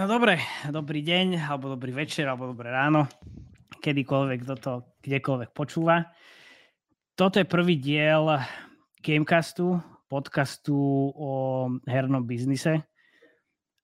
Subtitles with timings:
[0.00, 0.40] No dobre,
[0.72, 3.04] dobrý deň, alebo dobrý večer, alebo dobré ráno,
[3.84, 6.08] kedykoľvek toto, kdekoľvek počúva.
[7.12, 8.24] Toto je prvý diel
[9.04, 9.76] Gamecastu,
[10.08, 10.72] podcastu
[11.12, 11.32] o
[11.84, 12.89] hernom biznise.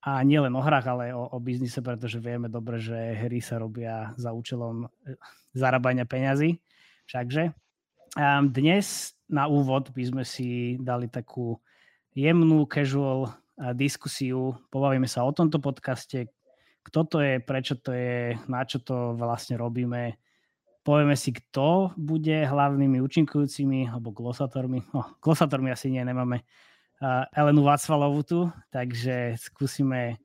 [0.06, 3.58] A nie len o hrách, ale o, o biznise, pretože vieme dobre, že hry sa
[3.58, 5.18] robia za účelom e,
[5.50, 6.62] zarábania peňazí.
[7.10, 7.50] Všakže.
[8.54, 11.58] Dnes na úvod by sme si dali takú
[12.16, 13.34] jemnú, casual
[13.74, 14.56] diskusiu.
[14.72, 16.30] Pobavíme sa o tomto podcaste,
[16.86, 20.16] kto to je, prečo to je, na čo to vlastne robíme.
[20.86, 24.86] Povieme si, kto bude hlavnými účinkujúcimi, alebo glosatormi.
[24.94, 26.46] No, glosatormi asi nie, nemáme
[27.36, 28.40] Elenu Václalovú tu,
[28.72, 30.16] takže skúsime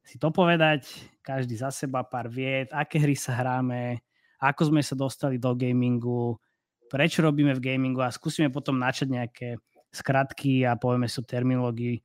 [0.00, 0.88] si to povedať,
[1.20, 4.00] každý za seba pár vied, aké hry sa hráme,
[4.40, 6.40] ako sme sa dostali do gamingu,
[6.88, 9.48] prečo robíme v gamingu a skúsime potom načať nejaké
[9.92, 12.00] skratky a povieme si o terminológii.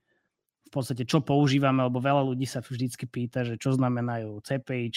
[0.68, 4.90] Podstate čo používame, lebo veľa ľudí sa vždycky pýta, že čo znamenajú CPI,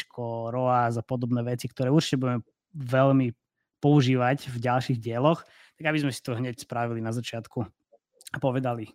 [0.50, 2.40] ROAS a podobné veci, ktoré určite budeme
[2.74, 3.30] veľmi
[3.78, 5.44] používať v ďalších dieloch,
[5.76, 7.68] tak aby sme si to hneď spravili na začiatku
[8.36, 8.92] a povedali,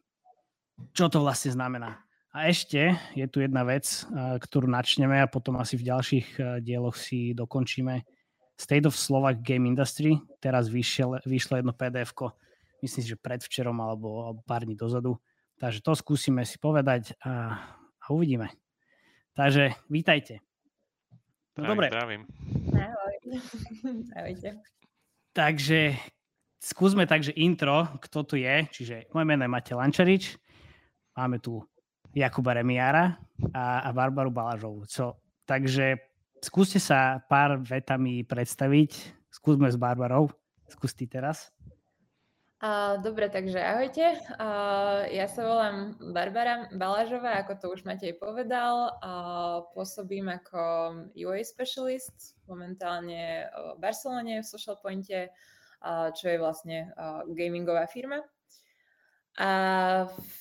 [0.93, 1.97] čo to vlastne znamená.
[2.31, 6.27] A ešte je tu jedna vec, ktorú načneme a potom asi v ďalších
[6.63, 8.05] dieloch si dokončíme.
[8.55, 10.15] State of Slovak Game Industry.
[10.39, 12.13] Teraz vyšlo, vyšlo jedno pdf
[12.81, 15.19] myslím si, že predvčerom alebo, alebo pár dní dozadu
[15.61, 17.53] Takže to skúsime si povedať a,
[18.01, 18.49] a uvidíme.
[19.37, 20.41] Takže vítajte.
[21.53, 21.93] No dobre.
[21.93, 22.25] Zdravím.
[22.73, 23.15] Ahoj.
[24.17, 24.57] Ahojte.
[25.37, 26.01] Takže
[26.61, 28.69] skúsme takže intro, kto tu je.
[28.69, 30.23] Čiže moje meno je Matej Lančarič.
[31.17, 31.65] Máme tu
[32.13, 33.17] Jakuba Remiára
[33.51, 34.85] a, a Barbaru Balažovú.
[34.85, 35.17] So,
[35.49, 35.97] takže
[36.39, 39.17] skúste sa pár vetami predstaviť.
[39.33, 40.29] Skúsme s Barbarou.
[40.69, 41.49] Skús ty teraz.
[42.61, 44.21] Uh, dobre, takže ahojte.
[44.37, 49.01] Uh, ja sa volám Barbara Balážová, ako to už Matej povedal.
[49.01, 50.61] Uh, pôsobím ako
[51.17, 55.33] UA specialist momentálne v Barcelone v Social Pointe,
[56.13, 56.93] čo je vlastne
[57.33, 58.21] gamingová firma.
[59.39, 59.51] A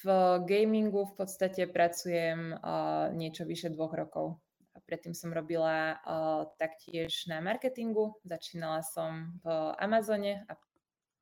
[0.02, 0.04] v
[0.44, 2.58] gamingu v podstate pracujem
[3.14, 4.36] niečo vyše dvoch rokov.
[4.84, 5.96] Predtým som robila
[6.58, 8.18] taktiež na marketingu.
[8.26, 9.46] Začínala som v
[9.78, 10.58] Amazone a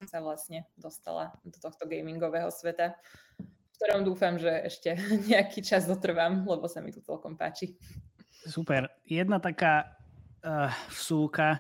[0.07, 2.95] sa vlastne dostala do tohto gamingového sveta,
[3.43, 4.95] v ktorom dúfam, že ešte
[5.31, 7.75] nejaký čas dotrvám, lebo sa mi tu celkom páči.
[8.47, 8.87] Super.
[9.03, 9.99] Jedna taká
[10.47, 11.59] uh, vsúka.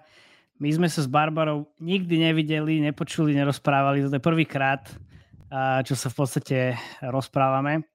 [0.59, 4.03] My sme sa s Barbarou nikdy nevideli, nepočuli, nerozprávali.
[4.03, 4.91] To je prvýkrát,
[5.87, 6.59] čo sa v podstate
[7.03, 7.87] rozprávame.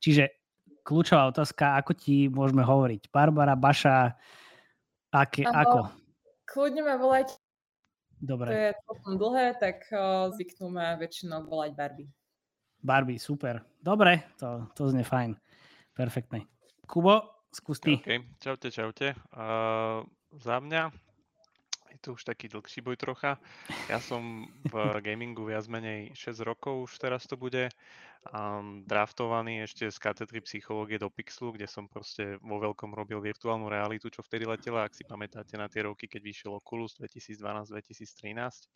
[0.00, 0.32] Čiže
[0.80, 3.12] kľúčová otázka, ako ti môžeme hovoriť?
[3.12, 4.16] Barbara, Baša,
[5.12, 5.92] aké, ako?
[6.48, 7.36] Kľudne ma volať
[8.18, 8.50] Dobre.
[8.50, 9.86] To je celkom dlhé, tak
[10.34, 12.10] zvyknú ma väčšinou volať Barbie.
[12.82, 13.62] Barbie, super.
[13.78, 15.38] Dobre, to, to znie fajn.
[15.94, 16.42] Perfektné.
[16.82, 17.98] Kubo, skús ty.
[18.02, 18.26] Okay.
[18.42, 19.14] Čaute, čaute.
[19.30, 20.02] Uh,
[20.34, 20.90] za mňa
[21.98, 23.42] je to už taký dlhší boj trocha.
[23.90, 27.74] Ja som v gamingu viac menej 6 rokov, už teraz to bude
[28.30, 33.66] um, draftovaný ešte z katedry psychológie do Pixlu, kde som proste vo veľkom robil virtuálnu
[33.66, 38.70] realitu, čo vtedy letela, ak si pamätáte na tie roky, keď vyšiel Oculus 2012-2013.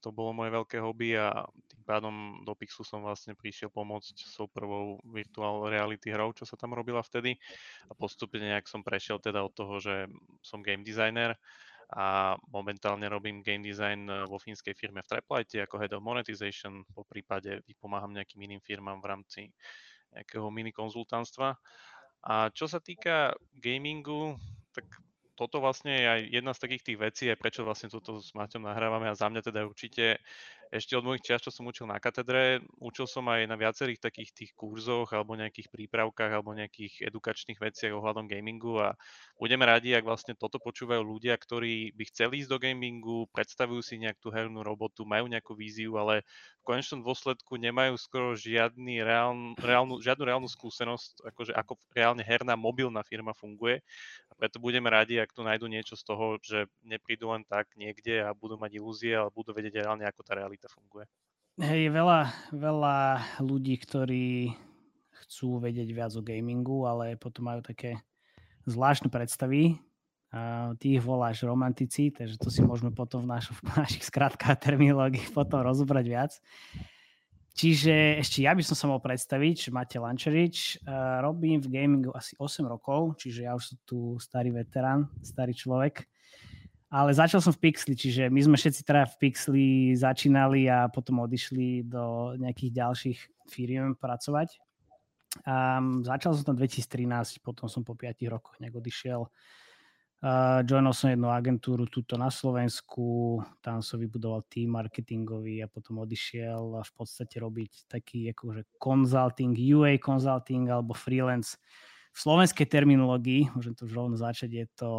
[0.00, 4.40] To bolo moje veľké hobby a tým pádom do Pixlu som vlastne prišiel pomôcť s
[4.48, 7.36] prvou virtual reality hrou, čo sa tam robila vtedy.
[7.88, 10.08] A postupne nejak som prešiel teda od toho, že
[10.40, 11.36] som game designer
[11.92, 16.84] a momentálne robím game design eh, vo fínskej firme v Traplighte ako head of monetization,
[16.88, 19.42] po prípade vypomáham nejakým iným firmám v rámci
[20.12, 21.56] nejakého mini konzultantstva.
[22.22, 24.36] A čo sa týka gamingu,
[24.72, 24.88] tak
[25.34, 28.62] toto vlastne je aj jedna z takých tých vecí, aj prečo vlastne toto s Maťom
[28.68, 30.20] nahrávame a za mňa teda určite
[30.72, 34.32] ešte od mojich čias, čo som učil na katedre, učil som aj na viacerých takých
[34.32, 38.96] tých kurzoch alebo nejakých prípravkách alebo nejakých edukačných veciach ohľadom gamingu a
[39.36, 44.00] budeme radi, ak vlastne toto počúvajú ľudia, ktorí by chceli ísť do gamingu, predstavujú si
[44.00, 46.24] nejakú hernú robotu, majú nejakú víziu, ale
[46.62, 52.56] v konečnom dôsledku nemajú skoro žiadny reálnu, reálnu, žiadnu reálnu skúsenosť, akože ako reálne herná
[52.56, 53.84] mobilná firma funguje.
[54.30, 58.22] A preto budeme radi, ak tu nájdu niečo z toho, že neprídu len tak niekde
[58.22, 61.06] a budú mať ilúzie, ale budú vedieť reálne, ako tá realita funguje.
[61.60, 62.98] Hej, veľa, veľa
[63.44, 64.56] ľudí, ktorí
[65.24, 68.00] chcú vedieť viac o gamingu, ale potom majú také
[68.66, 69.78] zvláštne predstavy.
[70.32, 74.56] A ty ich voláš romantici, takže to si môžeme potom v, našich, v našich skratkách
[74.64, 76.32] terminológii potom rozobrať viac.
[77.52, 80.80] Čiže ešte ja by som sa mal predstaviť, že máte Lančerič.
[80.88, 85.52] Uh, robím v gamingu asi 8 rokov, čiže ja už som tu starý veterán, starý
[85.52, 86.08] človek.
[86.92, 91.24] Ale začal som v Pixli, čiže my sme všetci teda v Pixli začínali a potom
[91.24, 93.18] odišli do nejakých ďalších
[93.48, 94.60] firiem pracovať.
[95.48, 99.24] Um, začal som tam 2013, potom som po 5 rokoch nejak odišiel
[100.22, 105.98] Uh, joinol som jednu agentúru tuto na Slovensku, tam som vybudoval tým marketingový a potom
[106.06, 111.58] odišiel v podstate robiť taký akože consulting, UA consulting alebo freelance.
[112.14, 114.90] V slovenskej terminológii, môžem to už rovno začať, je to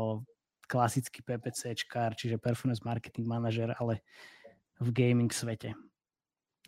[0.66, 4.02] klasický PPCčkár, čiže Performance Marketing Manager, ale
[4.80, 5.76] v gaming svete.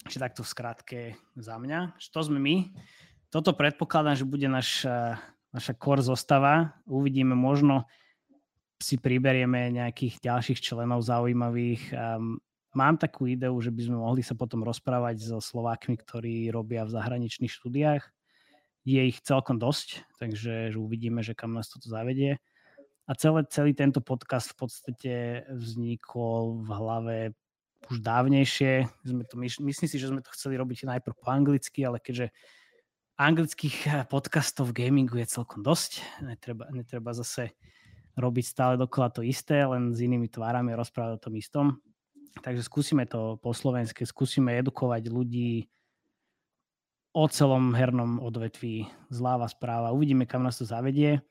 [0.06, 1.00] Čiže takto v skratke
[1.33, 1.97] za mňa.
[1.97, 2.56] Čo sme my?
[3.33, 5.18] Toto predpokladám, že bude naša,
[5.50, 6.77] naša core zostava.
[6.86, 7.89] Uvidíme možno,
[8.80, 11.89] si priberieme nejakých ďalších členov zaujímavých.
[11.95, 12.38] Um,
[12.75, 16.94] mám takú ideu, že by sme mohli sa potom rozprávať so Slovákmi, ktorí robia v
[16.94, 18.03] zahraničných štúdiách.
[18.86, 22.38] Je ich celkom dosť, takže že uvidíme, že kam nás toto zavedie.
[23.06, 25.13] A celé, celý tento podcast v podstate
[25.54, 27.18] vznikol v hlave
[27.94, 28.90] už dávnejšie.
[29.06, 32.34] Sme to, myslím si, že sme to chceli robiť najprv po anglicky, ale keďže
[33.22, 33.78] anglických
[34.13, 37.54] podcastov v gamingu je celkom dosť, netreba, netreba zase
[38.16, 41.66] robiť stále dokola to isté, len s inými tvárami rozprávať o tom istom.
[42.42, 45.68] Takže skúsime to po slovensky, skúsime edukovať ľudí
[47.16, 49.96] o celom hernom odvetví, zláva správa.
[49.96, 51.24] Uvidíme, kam nás to zavedie.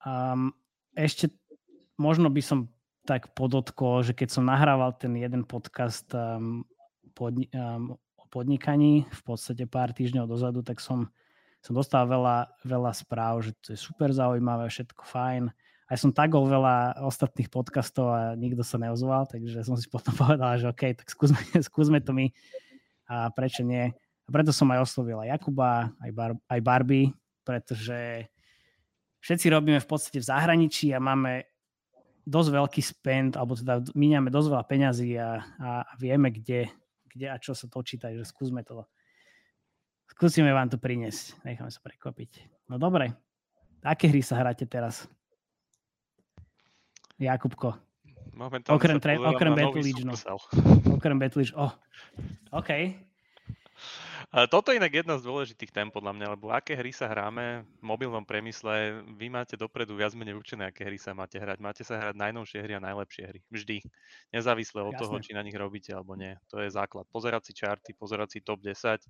[0.00, 0.56] Um,
[0.98, 1.30] ešte
[1.94, 2.58] možno by som
[3.06, 6.66] tak podotkol, že keď som nahrával ten jeden podcast um,
[7.14, 11.08] podni- um, o podnikaní v podstate pár týždňov dozadu, tak som,
[11.62, 15.54] som dostal veľa, veľa správ, že to je super zaujímavé, všetko fajn
[15.88, 20.60] aj som tagol veľa ostatných podcastov a nikto sa neozval, takže som si potom povedal,
[20.60, 22.28] že OK, tak skúsme, skúsme to my
[23.08, 23.88] a prečo nie.
[23.88, 27.08] A preto som aj oslovil aj Jakuba, aj, Bar, aj Barbie,
[27.40, 28.28] pretože
[29.20, 31.46] všetci robíme v podstate v zahraničí a máme
[32.28, 36.68] dosť veľký spend, alebo teda míňame dosť veľa peňazí a, a, vieme, kde,
[37.08, 38.84] kde a čo sa točí, takže skúsme to.
[40.12, 41.40] Skúsime vám to priniesť.
[41.44, 42.64] Necháme sa prekvapiť.
[42.68, 43.16] No dobre.
[43.84, 45.08] Aké hry sa hráte teraz?
[47.16, 47.76] Jakubko.
[48.34, 50.14] Momentálne okrem, tre- okrem Battle League, no.
[50.94, 51.74] Okrem Battle League, oh.
[52.54, 52.70] OK.
[54.28, 57.80] Toto je inak jedna z dôležitých tém podľa mňa, lebo aké hry sa hráme v
[57.80, 61.56] mobilnom priemysle, vy máte dopredu viac menej určené, aké hry sa máte hrať.
[61.64, 63.40] Máte sa hrať najnovšie hry a najlepšie hry.
[63.48, 63.80] Vždy.
[64.28, 65.00] Nezávisle od Jasne.
[65.00, 66.36] toho, či na nich robíte alebo nie.
[66.52, 67.08] To je základ.
[67.08, 69.00] Pozerať si čarty, pozerať si top 10,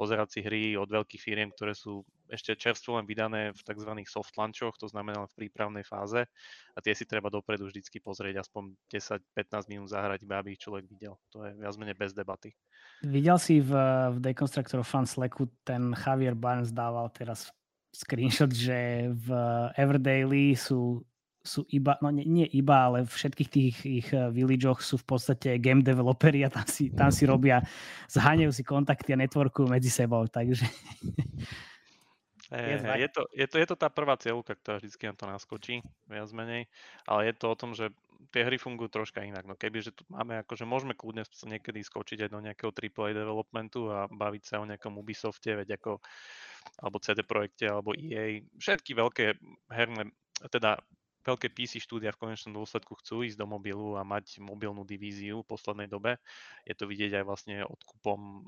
[0.00, 3.92] pozerať si hry od veľkých firiem, ktoré sú ešte čerstvo len vydané v tzv.
[4.08, 6.24] soft launchoch, to znamená v prípravnej fáze
[6.72, 11.20] a tie si treba dopredu vždycky pozrieť, aspoň 10-15 minút zahrať, aby ich človek videl.
[11.36, 12.56] To je viac menej bez debaty.
[13.04, 13.76] Videl si v,
[14.12, 17.52] v Deconstructor Fan Slacku, ten Javier Barnes dával teraz
[17.92, 19.28] screenshot, že v
[19.76, 21.04] Everdaily sú
[21.42, 25.06] sú iba, no nie, nie iba, ale v všetkých tých ich eh, villageoch sú v
[25.06, 27.60] podstate game developeri a tam si, tam si robia,
[28.06, 30.64] zháňajú si kontakty a networkujú medzi sebou, takže
[32.52, 36.28] je, to, je, to, je to tá prvá cieľka, ktorá vždy na to naskočí, viac
[36.36, 36.68] menej,
[37.08, 37.88] ale je to o tom, že
[38.30, 39.48] tie hry fungujú troška inak.
[39.48, 43.18] No keby, že tu máme, akože môžeme kľudne sa niekedy skočiť aj do nejakého AAA
[43.18, 45.98] developmentu a baviť sa o nejakom Ubisofte, veď ako,
[46.78, 49.24] alebo CD Projekte, alebo EA, všetky veľké
[49.72, 50.14] herné,
[50.46, 50.78] teda
[51.22, 55.50] veľké PC štúdia v konečnom dôsledku chcú ísť do mobilu a mať mobilnú divíziu v
[55.50, 56.18] poslednej dobe.
[56.66, 58.42] Je to vidieť aj vlastne odkupom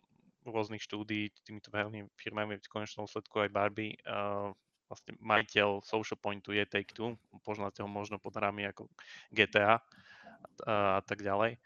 [0.44, 3.96] rôznych štúdí týmito hernými firmami v konečnom úsledku aj Barbie.
[4.04, 4.52] Uh,
[4.88, 8.86] vlastne majiteľ Social Pointu je Take-Two, poznáte ho možno pod hrami ako
[9.32, 11.56] GTA a, a tak ďalej.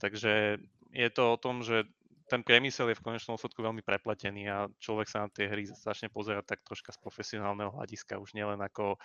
[0.00, 0.56] Takže
[0.92, 1.84] je to o tom, že
[2.32, 6.08] ten priemysel je v konečnom úsledku veľmi prepletený a človek sa na tie hry začne
[6.08, 8.96] pozerať tak troška z profesionálneho hľadiska, už nielen ako,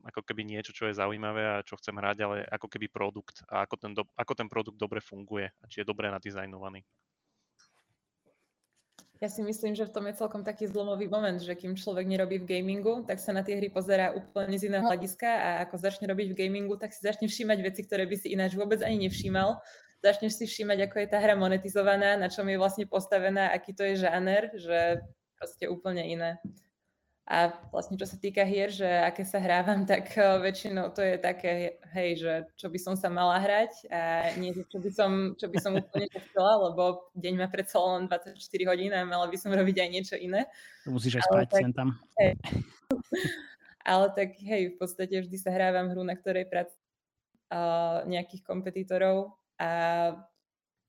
[0.00, 3.68] ako keby niečo, čo je zaujímavé a čo chcem hrať, ale ako keby produkt a
[3.68, 6.80] ako ten, do, ako ten produkt dobre funguje a či je dobre nadizajnovaný.
[9.24, 12.44] Ja si myslím, že v tom je celkom taký zlomový moment, že kým človek nerobí
[12.44, 14.92] v gamingu, tak sa na tie hry pozerá úplne z iného no.
[14.92, 18.36] hľadiska a ako začne robiť v gamingu, tak si začne všímať veci, ktoré by si
[18.36, 19.56] ináč vôbec ani nevšímal.
[20.04, 23.88] Začneš si všímať, ako je tá hra monetizovaná, na čom je vlastne postavená, aký to
[23.88, 25.00] je žáner, že
[25.40, 26.36] proste úplne iné.
[27.24, 31.16] A vlastne čo sa týka hier, že aké sa hrávam, tak uh, väčšinou to je
[31.16, 35.46] také, hej, že čo by som sa mala hrať a nie, čo by som, čo
[35.46, 38.34] by som úplne chcela, lebo deň má predsa len 24
[38.66, 40.50] hodín a mala by som robiť aj niečo iné.
[40.84, 41.94] Musíš aj spať sem tam.
[42.18, 42.34] Hej,
[43.86, 46.82] ale tak hej, v podstate vždy sa hrávam hru, na ktorej pracujem
[47.54, 49.70] uh, nejakých kompetitorov a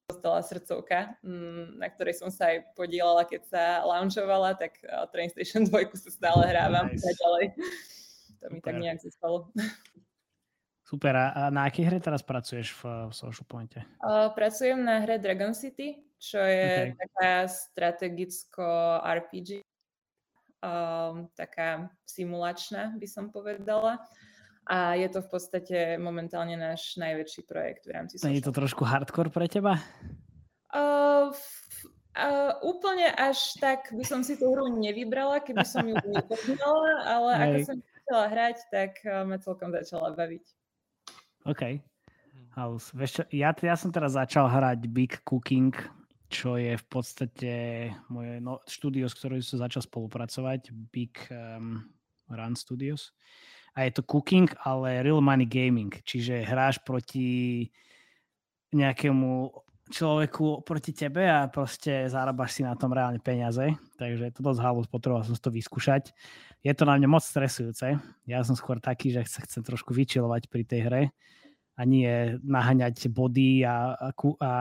[0.05, 4.77] dostala srdcovka, mm, na ktorej som sa aj podielala, keď sa launchovala, tak
[5.09, 7.09] Train Station 2 sa stále hrávam nice.
[7.17, 7.45] ďalej.
[8.41, 9.49] To mi tak nejak zostalo.
[10.85, 11.17] Super.
[11.17, 13.81] A na akej hre teraz pracuješ v, v Social Pointe?
[14.05, 17.01] Uh, pracujem na hre Dragon City, čo je okay.
[17.01, 19.65] taká strategicko RPG,
[20.61, 23.97] um, taká simulačná, by som povedala.
[24.69, 28.37] A je to v podstate momentálne náš najväčší projekt v rámci Social.
[28.37, 29.81] Je to trošku hardcore pre teba?
[30.69, 31.33] Uh,
[32.13, 37.29] uh, úplne až tak by som si tú hru nevybrala, keby som ju nepoznala, ale
[37.33, 37.41] Hej.
[37.41, 38.91] ako som chcela hrať, tak
[39.25, 40.45] ma celkom začala baviť.
[41.45, 41.61] OK.
[41.61, 41.79] Hm.
[42.57, 42.89] House.
[42.91, 45.71] Vieš čo, ja, ja som teraz začal hrať Big Cooking,
[46.25, 47.53] čo je v podstate
[48.09, 51.85] moje no, štúdio, s ktorým som začal spolupracovať, Big um,
[52.27, 53.13] Run Studios.
[53.75, 57.67] A je to cooking, ale real money gaming, čiže hráš proti
[58.71, 59.51] nejakému
[59.85, 63.75] človeku proti tebe a proste zarábaš si na tom reálne peniaze.
[63.99, 66.09] Takže je to dosť halus, potreboval som to vyskúšať.
[66.65, 67.93] Je to na mňa moc stresujúce.
[68.25, 71.03] Ja som skôr taký, že sa chcem trošku vyčilovať pri tej hre
[71.77, 74.51] a nie naháňať body a, a, a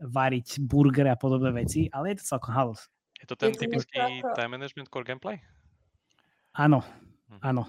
[0.00, 2.88] variť burgery a podobné veci, ale je to celkom halus.
[3.20, 5.38] Je to ten je typický time management core gameplay?
[6.56, 6.80] Áno,
[7.28, 7.40] hm.
[7.44, 7.62] áno.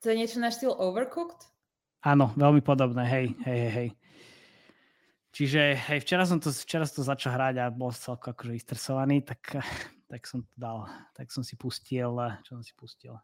[0.00, 1.46] To je niečo na štýl Overcooked?
[2.00, 3.88] Áno, veľmi podobné, hej, hej, hej, hej.
[5.30, 9.22] Čiže hej, včera som to, včera som to začal hrať a bol celkom akože vystresovaný,
[9.22, 9.62] tak,
[10.12, 12.10] tak som to dal, tak som si pustil,
[12.42, 13.14] čo som si pustil?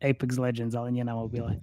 [0.00, 1.60] Apex Legends, ale nie na mobile.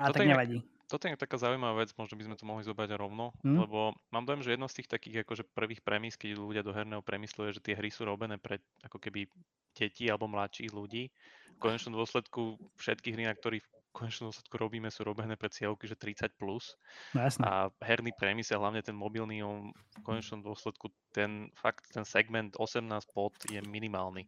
[0.00, 0.58] A toto tak nevadí.
[0.90, 3.64] Toto je taká zaujímavá vec, možno by sme to mohli zobrať rovno, mm.
[3.64, 7.00] lebo mám dojem, že jedno z tých takých akože prvých premis, keď ľudia do herného
[7.00, 9.24] premyslu je, že tie hry sú robené pre ako keby
[9.72, 11.08] deti alebo mladších ľudí.
[11.56, 15.94] V konečnom dôsledku všetky hry, na ktorých konečnom dôsledku robíme, sú robené pre cieľovky, že
[15.94, 16.32] 30+.
[16.34, 16.74] Plus.
[17.14, 17.42] No, jasné.
[17.44, 22.88] a herný priemysel, hlavne ten mobilný, on v konečnom dôsledku ten fakt, ten segment 18
[23.12, 24.26] pod je minimálny.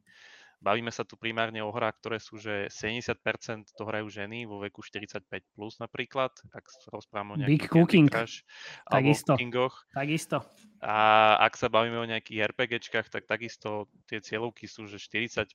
[0.64, 4.80] Bavíme sa tu primárne o hrách, ktoré sú, že 70% to hrajú ženy vo veku
[4.80, 8.08] 45+, plus napríklad, ak sa rozprávame o nejakých Big Cooking.
[8.08, 8.48] Crush,
[8.88, 9.36] takisto.
[9.36, 9.84] Kingoch.
[9.92, 10.40] Takisto.
[10.80, 10.96] A
[11.44, 15.52] ak sa bavíme o nejakých RPGčkách, tak takisto tie cieľovky sú, že 45,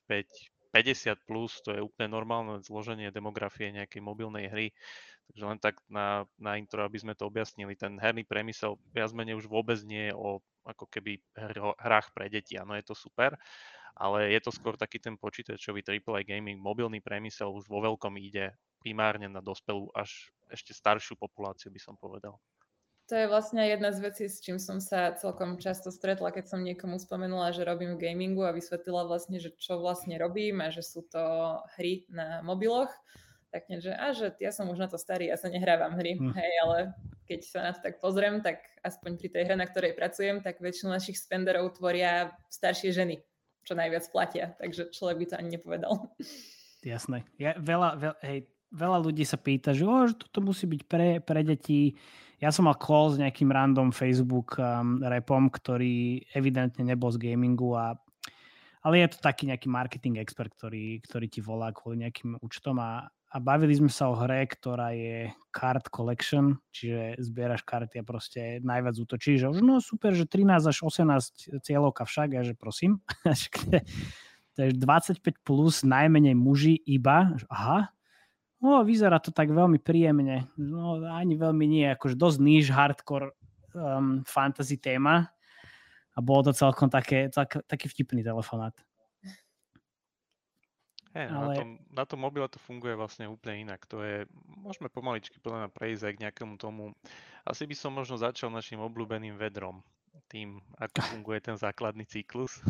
[0.70, 4.66] 50 plus, to je úplne normálne zloženie demografie nejakej mobilnej hry.
[5.30, 9.38] Takže len tak na, na intro, aby sme to objasnili, ten herný priemysel viac menej
[9.38, 11.22] už vôbec nie je o ako keby
[11.78, 12.58] hrách pre deti.
[12.58, 13.38] Áno, je to super,
[13.94, 18.54] ale je to skôr taký ten počítačový AAA gaming, mobilný priemysel už vo veľkom ide
[18.80, 22.34] primárne na dospelú až ešte staršiu populáciu, by som povedal.
[23.10, 26.62] To je vlastne jedna z vecí, s čím som sa celkom často stretla, keď som
[26.62, 30.86] niekomu spomenula, že robím v gamingu a vysvetlila vlastne, že čo vlastne robím a že
[30.86, 31.18] sú to
[31.74, 32.94] hry na mobiloch.
[33.50, 36.22] Tak nie, že, a, že ja som už na to starý, ja sa nehrávam hry,
[36.22, 36.38] hm.
[36.38, 36.78] hej, ale
[37.26, 40.62] keď sa na to tak pozriem, tak aspoň pri tej hre, na ktorej pracujem, tak
[40.62, 43.18] väčšinu našich spenderov tvoria staršie ženy
[43.66, 46.14] čo najviac platia, takže človek by to ani nepovedal.
[46.86, 47.26] Jasné.
[47.42, 48.38] Ja, veľa, veľa, hej,
[48.70, 51.98] veľa ľudí sa pýta, že, oh, že toto musí byť pre, pre deti.
[52.40, 57.76] Ja som mal call s nejakým random Facebook um, repom, ktorý evidentne nebol z gamingu
[57.76, 57.94] a
[58.80, 63.12] ale je to taký nejaký marketing expert, ktorý, ktorý ti volá kvôli nejakým účtom a
[63.30, 68.58] a bavili sme sa o hre, ktorá je card collection, čiže zbieraš karty a proste
[68.66, 69.46] najviac útočíš.
[69.46, 72.98] Že už no super, že 13 až 18 cieľovka však, a že prosím.
[74.58, 77.38] je 25 plus najmenej muži iba.
[77.46, 77.94] Aha,
[78.60, 80.48] no vyzerá to tak veľmi príjemne.
[80.56, 83.32] No ani veľmi nie, akože dosť níž hardcore
[83.74, 85.28] um, fantasy téma.
[86.14, 88.74] A bolo to celkom také, tak, taký vtipný telefonát.
[91.10, 91.54] Hey, ale...
[91.54, 93.82] na, tom, na tom mobile to funguje vlastne úplne inak.
[93.90, 96.94] To je, môžeme pomaličky podľa mňa prejsť aj k nejakému tomu.
[97.42, 99.82] Asi by som možno začal našim obľúbeným vedrom.
[100.30, 102.62] Tým, ako funguje ten základný cyklus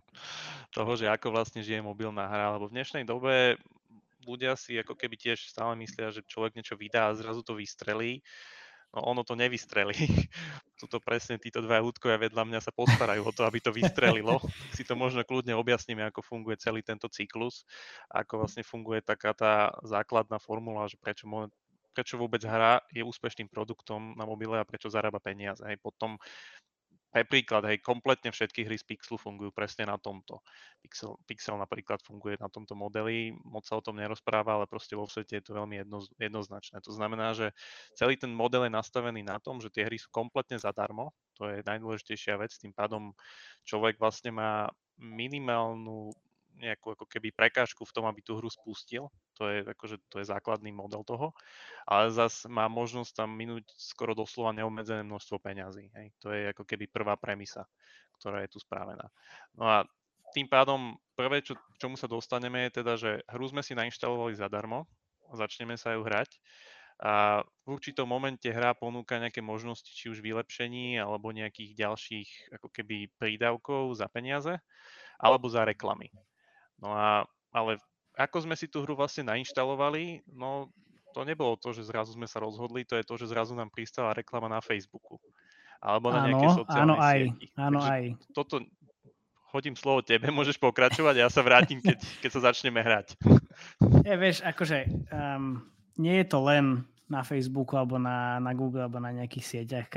[0.76, 2.58] toho, že ako vlastne žije mobilná hra.
[2.58, 3.62] Lebo v dnešnej dobe
[4.28, 8.20] ľudia si ako keby tiež stále myslia, že človek niečo vydá a zrazu to vystrelí
[8.94, 9.94] no ono to nevystrelí.
[10.80, 14.40] Tuto presne títo dva ľudkovia vedľa mňa sa postarajú o to, aby to vystrelilo.
[14.76, 17.66] Si to možno kľudne objasníme, ako funguje celý tento cyklus,
[18.08, 21.26] ako vlastne funguje taká tá základná formula, že prečo,
[21.92, 25.66] prečo vôbec hra je úspešným produktom na mobile a prečo zarába peniaze.
[25.66, 26.14] Hej, potom
[27.08, 30.44] pre príklad, hej, kompletne všetky hry z Pixelu fungujú presne na tomto.
[30.84, 35.08] Pixel, Pixel napríklad funguje na tomto modeli, moc sa o tom nerozpráva, ale proste vo
[35.08, 36.84] svete je to veľmi jedno, jednoznačné.
[36.84, 37.56] To znamená, že
[37.96, 41.64] celý ten model je nastavený na tom, že tie hry sú kompletne zadarmo, to je
[41.64, 43.16] najdôležitejšia vec, tým pádom
[43.64, 46.12] človek vlastne má minimálnu
[46.58, 49.08] nejakú ako keby prekážku v tom, aby tú hru spustil.
[49.38, 51.32] To je, akože, to je základný model toho.
[51.86, 55.88] Ale zase má možnosť tam minúť skoro doslova neobmedzené množstvo peňazí.
[55.94, 56.12] Hej.
[56.22, 57.64] To je ako keby prvá premisa,
[58.18, 59.06] ktorá je tu správená.
[59.54, 59.86] No a
[60.34, 64.84] tým pádom prvé, čo, čomu sa dostaneme, je teda, že hru sme si nainštalovali zadarmo,
[65.32, 66.36] začneme sa ju hrať
[66.98, 72.68] a v určitom momente hra ponúka nejaké možnosti, či už vylepšení, alebo nejakých ďalších ako
[72.74, 74.58] keby prídavkov za peniaze,
[75.22, 76.10] alebo za reklamy.
[76.78, 77.82] No a, ale
[78.18, 80.70] ako sme si tú hru vlastne nainštalovali, no
[81.14, 84.14] to nebolo to, že zrazu sme sa rozhodli, to je to, že zrazu nám pristala
[84.14, 85.18] reklama na Facebooku.
[85.78, 87.46] Alebo na nejaké sociálne áno, aj, sieti.
[87.54, 88.02] Áno, aj.
[88.34, 88.58] Toto,
[89.54, 93.14] hodím slovo tebe, môžeš pokračovať a ja sa vrátim, keď, keď sa začneme hrať.
[94.02, 95.62] Je, vieš, akože um,
[95.98, 99.88] nie je to len na Facebooku alebo na, na Google alebo na nejakých sieťach.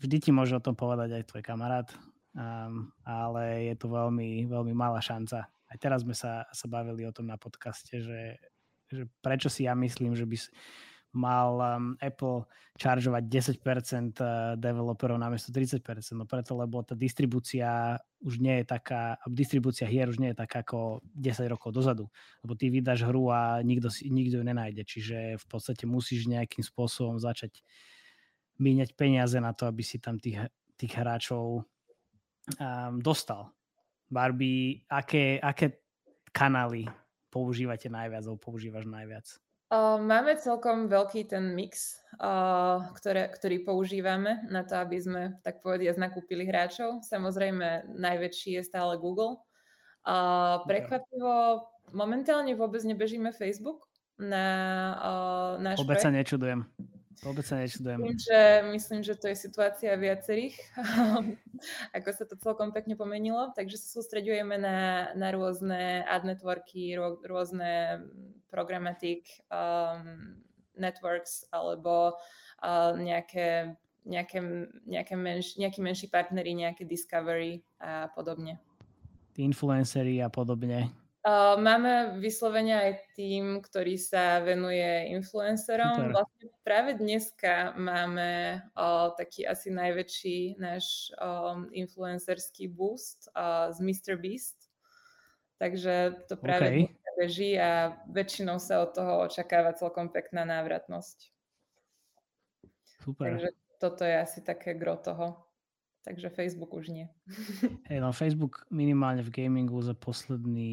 [0.00, 1.88] Vždy ti môže o tom povedať aj tvoj kamarát,
[2.36, 5.48] um, ale je to veľmi, veľmi malá šanca.
[5.70, 8.42] Aj teraz sme sa, sa bavili o tom na podcaste, že,
[8.90, 10.36] že prečo si ja myslím, že by
[11.10, 12.46] mal um, Apple
[12.78, 15.82] čaržovať 10% uh, developerov namiesto 30%.
[16.14, 20.62] No preto, lebo tá distribúcia už nie je taká, distribúcia hier už nie je taká
[20.62, 22.06] ako 10 rokov dozadu.
[22.46, 24.82] Lebo ty vydáš hru a nikto, nikto ju nenájde.
[24.86, 27.58] Čiže v podstate musíš nejakým spôsobom začať
[28.62, 30.46] míňať peniaze na to, aby si tam tých,
[30.78, 31.66] tých hráčov
[32.58, 33.50] um, dostal.
[34.10, 35.78] Barbie, aké, aké
[36.34, 36.90] kanály
[37.30, 39.26] používate najviac alebo používaš najviac?
[39.70, 45.62] Uh, máme celkom veľký ten mix, uh, ktoré, ktorý používame na to, aby sme, tak
[45.62, 47.06] povediať, nakúpili hráčov.
[47.06, 49.38] Samozrejme, najväčší je stále Google.
[50.02, 53.86] Uh, prekvapivo, momentálne vôbec nebežíme Facebook
[54.18, 54.46] na
[54.98, 56.66] uh, náš Vôbec sa nečudujem.
[57.20, 58.00] Vôbec sa nečudujem.
[58.00, 58.40] Myslím že,
[58.72, 60.56] myslím, že to je situácia viacerých,
[61.96, 63.52] ako sa to celkom pekne pomenilo.
[63.52, 68.00] Takže sa sústredujeme na, na rôzne ad networky, rôzne
[68.48, 70.40] programmatic um,
[70.80, 72.16] networks alebo
[72.64, 73.76] uh, nejaké,
[74.08, 74.40] nejaké,
[74.88, 78.56] nejaké menš, nejaký menší partnery, nejaké discovery a podobne.
[79.36, 80.88] Influencery a podobne.
[81.60, 86.08] Máme vyslovene aj tým, ktorý sa venuje influencerom.
[86.08, 86.12] Super.
[86.16, 94.16] Vlastne práve dneska máme uh, taký asi najväčší náš um, influencerský boost uh, z Mr.
[94.16, 94.56] Beast.
[95.60, 97.12] Takže to práve okay.
[97.20, 101.36] beží a väčšinou sa od toho očakáva celkom pekná návratnosť.
[103.04, 103.36] Super.
[103.36, 105.49] Takže toto je asi také gro toho.
[106.00, 107.06] Takže Facebook už nie.
[107.90, 110.72] Hej, no Facebook minimálne v gamingu za posledný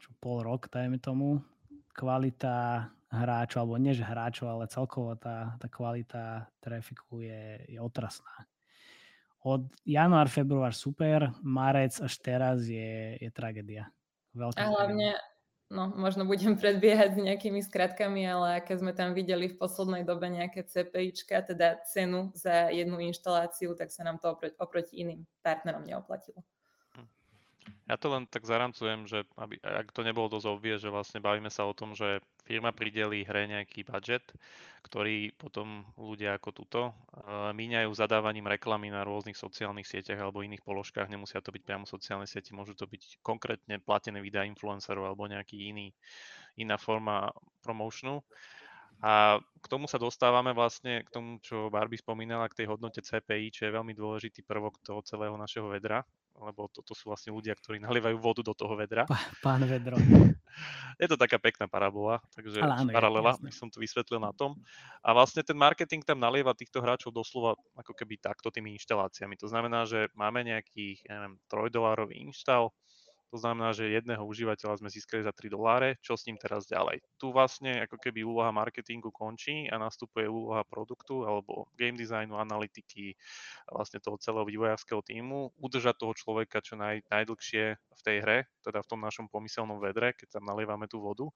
[0.00, 1.44] čo, pol rok, dajme tomu,
[1.92, 8.48] kvalita hráčov, alebo nie že hráčov, ale celkovo tá, tá kvalita trafiku je, je otrasná.
[9.44, 13.92] Od január, február super, marec až teraz je, je tragédia.
[14.32, 15.14] Veľká a hlavne,
[15.74, 20.30] no možno budem predbiehať s nejakými skratkami, ale keď sme tam videli v poslednej dobe
[20.30, 25.82] nejaké CPIčka, teda cenu za jednu inštaláciu, tak sa nám to oproti, oproti iným partnerom
[25.82, 26.40] neoplatilo.
[27.84, 31.52] Ja to len tak zaramcujem, že aby, ak to nebolo dosť obvie, že vlastne bavíme
[31.52, 34.22] sa o tom, že firma prideli hre nejaký budget,
[34.84, 40.60] ktorý potom ľudia ako tuto uh, míňajú zadávaním reklamy na rôznych sociálnych sieťach alebo iných
[40.60, 41.08] položkách.
[41.08, 45.72] Nemusia to byť priamo sociálne siete, môžu to byť konkrétne platené videá influencerov alebo nejaký
[45.72, 45.88] iný,
[46.60, 47.32] iná forma
[47.64, 48.20] promotionu.
[49.02, 53.50] A k tomu sa dostávame vlastne k tomu, čo Barbie spomínala, k tej hodnote CPI,
[53.50, 56.06] čo je veľmi dôležitý prvok toho celého našeho vedra,
[56.38, 59.06] lebo toto sú vlastne ľudia, ktorí nalievajú vodu do toho vedra.
[59.38, 59.94] Pán vedro.
[61.02, 64.54] Je to taká pekná parabola, takže áno, paralela, by som to vysvetlil na tom.
[65.02, 69.34] A vlastne ten marketing tam nalieva týchto hráčov doslova ako keby takto tými inštaláciami.
[69.42, 72.70] To znamená, že máme nejakých, ja neviem, 3 dolárový inštál,
[73.34, 77.02] to znamená, že jedného užívateľa sme získali za 3 doláre, čo s ním teraz ďalej.
[77.18, 83.18] Tu vlastne ako keby úloha marketingu končí a nastupuje úloha produktu alebo game designu, analytiky
[83.66, 88.86] vlastne toho celého vývojárskeho týmu, udržať toho človeka čo naj, najdlhšie v tej hre, teda
[88.86, 91.26] v tom našom pomyselnom vedre, keď tam nalievame tú vodu.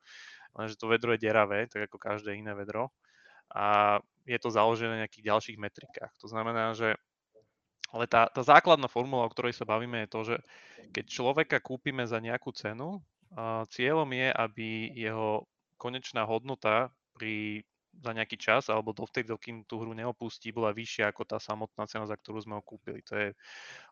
[0.55, 2.95] Lenže to vedro je deravé, tak ako každé iné vedro.
[3.51, 6.15] A je to založené na nejakých ďalších metrikách.
[6.23, 6.95] To znamená, že
[7.89, 10.37] ale tá, tá základná formula, o ktorej sa bavíme, je to, že
[10.93, 13.01] keď človeka kúpime za nejakú cenu,
[13.73, 15.45] cieľom je, aby jeho
[15.77, 17.65] konečná hodnota pri
[17.99, 22.07] za nejaký čas alebo dovtedy, dokým tú hru neopustí, bola vyššia ako tá samotná cena,
[22.07, 23.03] za ktorú sme ho kúpili.
[23.11, 23.29] To je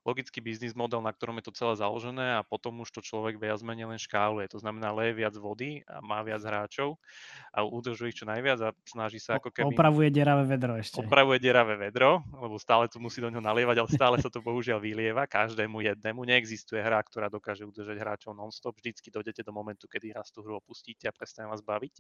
[0.06, 3.58] logický biznis model, na ktorom je to celé založené a potom už to človek viac
[3.66, 4.46] menej len škáluje.
[4.54, 7.02] To znamená, leje viac vody a má viac hráčov
[7.50, 9.74] a udržuje ich čo najviac a snaží sa ako keby...
[9.74, 11.02] Opravuje deravé vedro ešte.
[11.02, 14.78] Opravuje deravé vedro, lebo stále to musí do ňoho nalievať, ale stále sa to bohužiaľ
[14.78, 16.22] vylieva každému jednému.
[16.22, 18.78] Neexistuje hra, ktorá dokáže udržať hráčov non-stop.
[18.78, 21.98] Vždycky dojdete do momentu, kedy raz tú hru opustíte a prestane vás baviť.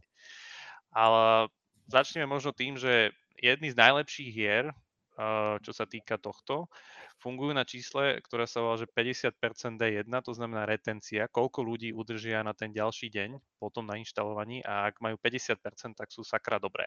[0.94, 1.50] Ale
[1.86, 6.68] začneme možno tým, že jedný z najlepších hier, eh, čo sa týka tohto,
[7.20, 12.44] fungujú na čísle, ktoré sa volá, že 50% D1, to znamená retencia, koľko ľudí udržia
[12.44, 16.86] na ten ďalší deň potom na inštalovaní a ak majú 50%, tak sú sakra dobré.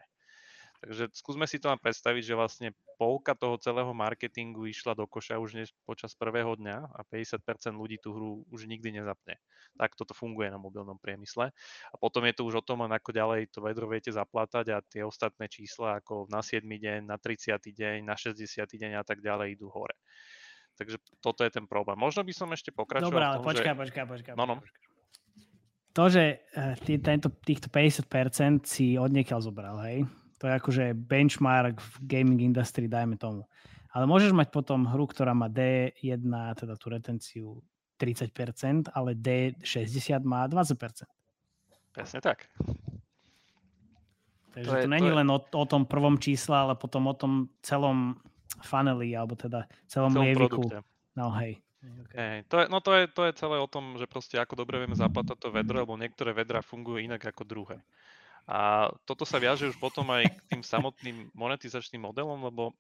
[0.79, 5.35] Takže skúsme si to len predstaviť, že vlastne polka toho celého marketingu išla do koša
[5.35, 9.35] už dnes počas prvého dňa a 50% ľudí tú hru už nikdy nezapne.
[9.75, 11.51] Tak toto funguje na mobilnom priemysle.
[11.91, 15.03] A potom je to už o tom, ako ďalej to vedro viete zaplátať a tie
[15.03, 16.63] ostatné čísla ako na 7.
[16.63, 17.59] deň, na 30.
[17.59, 18.39] deň, na 60.
[18.63, 19.99] deň a tak ďalej idú hore.
[20.79, 21.99] Takže toto je ten problém.
[21.99, 23.11] Možno by som ešte pokračoval.
[23.11, 24.33] Dobre, ale počkaj, počkaj, počkaj.
[24.39, 24.63] No, no.
[25.91, 30.07] To, že eh, tento, týchto 50% si odniekiaľ zobral, hej,
[30.39, 33.43] to je akože benchmark v gaming industry, dajme tomu.
[33.91, 36.23] Ale môžeš mať potom hru, ktorá má D1,
[36.55, 37.45] teda tú retenciu
[37.99, 41.03] 30%, ale D60 má 20%.
[41.91, 42.47] Presne tak.
[44.55, 45.19] Takže to, je, to není to je...
[45.19, 48.17] len o, o tom prvom čísle, ale potom o tom celom
[48.63, 50.63] funneli, alebo teda celom, celom lieviku.
[50.63, 50.77] Produkte.
[51.19, 51.59] No hej.
[51.79, 52.15] Okay.
[52.19, 54.83] Hey, to je, no to je, to je celé o tom, že proste ako dobre
[54.83, 57.77] vieme zaplatať to vedro, lebo niektoré vedra fungujú inak ako druhé.
[58.49, 62.73] A toto sa viaže už potom aj k tým samotným monetizačným modelom, lebo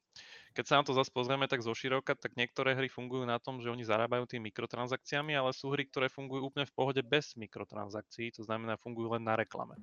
[0.57, 3.61] keď sa na to zase pozrieme tak zo široka, tak niektoré hry fungujú na tom,
[3.61, 8.33] že oni zarábajú tými mikrotransakciami, ale sú hry, ktoré fungujú úplne v pohode bez mikrotransakcií,
[8.33, 9.77] to znamená fungujú len na reklame.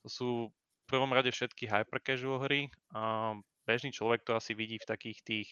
[0.00, 2.72] To sú v prvom rade všetky hyper casual hry.
[2.96, 3.36] A
[3.68, 5.48] bežný človek to asi vidí v takých tých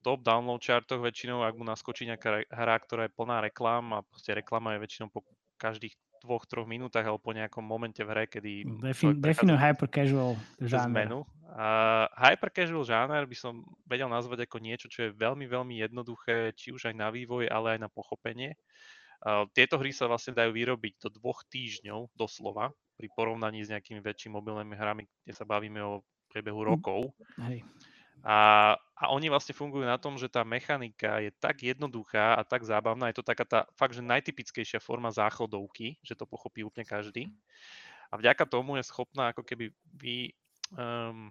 [0.00, 4.32] top download chartoch väčšinou, ak mu naskočí nejaká hra, ktorá je plná reklám a proste
[4.32, 5.28] reklama je väčšinou po
[5.60, 5.92] každých
[6.24, 8.64] dvoch, troch minútach alebo po nejakom momente v hre, kedy...
[8.80, 11.04] Defin, definuj hyper casual žáner.
[11.04, 11.28] Zmenu.
[11.54, 16.56] Uh, hyper casual žáner by som vedel nazvať ako niečo, čo je veľmi, veľmi jednoduché,
[16.56, 18.56] či už aj na vývoj, ale aj na pochopenie.
[19.20, 23.98] Uh, tieto hry sa vlastne dajú vyrobiť do dvoch týždňov doslova, pri porovnaní s nejakými
[23.98, 27.10] väčšími mobilnými hrami, kde sa bavíme o priebehu rokov.
[27.42, 27.66] Hej.
[28.24, 32.64] A, a oni vlastne fungujú na tom, že tá mechanika je tak jednoduchá a tak
[32.64, 33.12] zábavná.
[33.12, 37.28] Je to taká tá fakt, že najtypickejšia forma záchodovky, že to pochopí úplne každý.
[38.08, 40.32] A vďaka tomu je schopná ako keby vy...
[40.72, 41.28] Um,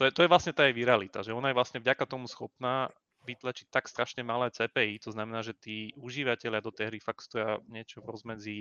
[0.00, 2.88] to, je, to je vlastne tá jej viralita, že ona je vlastne vďaka tomu schopná
[3.26, 7.58] vytlačiť tak strašne malé CPI, to znamená, že tí užívateľia do tej hry fakt stoja
[7.66, 8.58] niečo v rozmedzi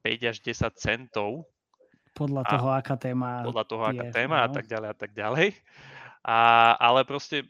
[0.00, 1.44] 5 až 10 centov.
[2.16, 3.44] Podľa toho, aká téma.
[3.44, 4.44] Podľa toho, je, aká téma no.
[4.46, 5.46] a tak ďalej a tak ďalej.
[6.28, 7.48] A, ale proste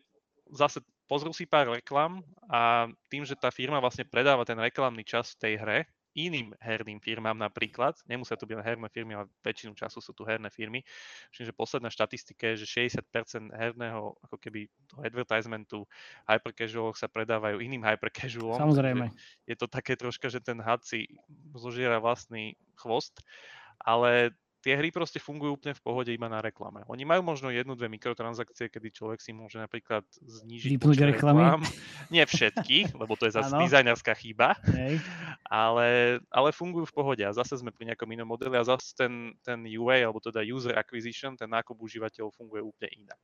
[0.54, 0.78] zase
[1.10, 5.40] pozrú si pár reklam a tým, že tá firma vlastne predáva ten reklamný čas v
[5.42, 5.78] tej hre,
[6.18, 10.50] iným herným firmám napríklad, nemusia to byť herné firmy, ale väčšinu času sú tu herné
[10.50, 10.82] firmy.
[11.30, 15.78] Myslím, že posledná štatistika je, že 60% herného ako keby toho advertisementu
[16.26, 18.58] hypercasualoch sa predávajú iným hypercasualom.
[18.58, 19.14] Samozrejme.
[19.46, 21.06] Je to také troška, že ten had si
[21.54, 23.22] zožiera vlastný chvost,
[23.78, 24.34] ale
[24.68, 26.84] tie hry proste fungujú úplne v pohode iba na reklame.
[26.92, 31.40] Oni majú možno jednu, dve mikrotransakcie, kedy človek si môže napríklad znížiť Vypnúť reklamy.
[31.40, 31.60] Reklám.
[32.12, 35.00] Nie všetky, lebo to je zase dizajnerská chyba, Hej.
[35.48, 37.24] ale, ale fungujú v pohode.
[37.24, 40.76] A zase sme pri nejakom inom modeli a zase ten, ten UA, alebo teda user
[40.76, 43.20] acquisition, ten nákup užívateľov funguje úplne inak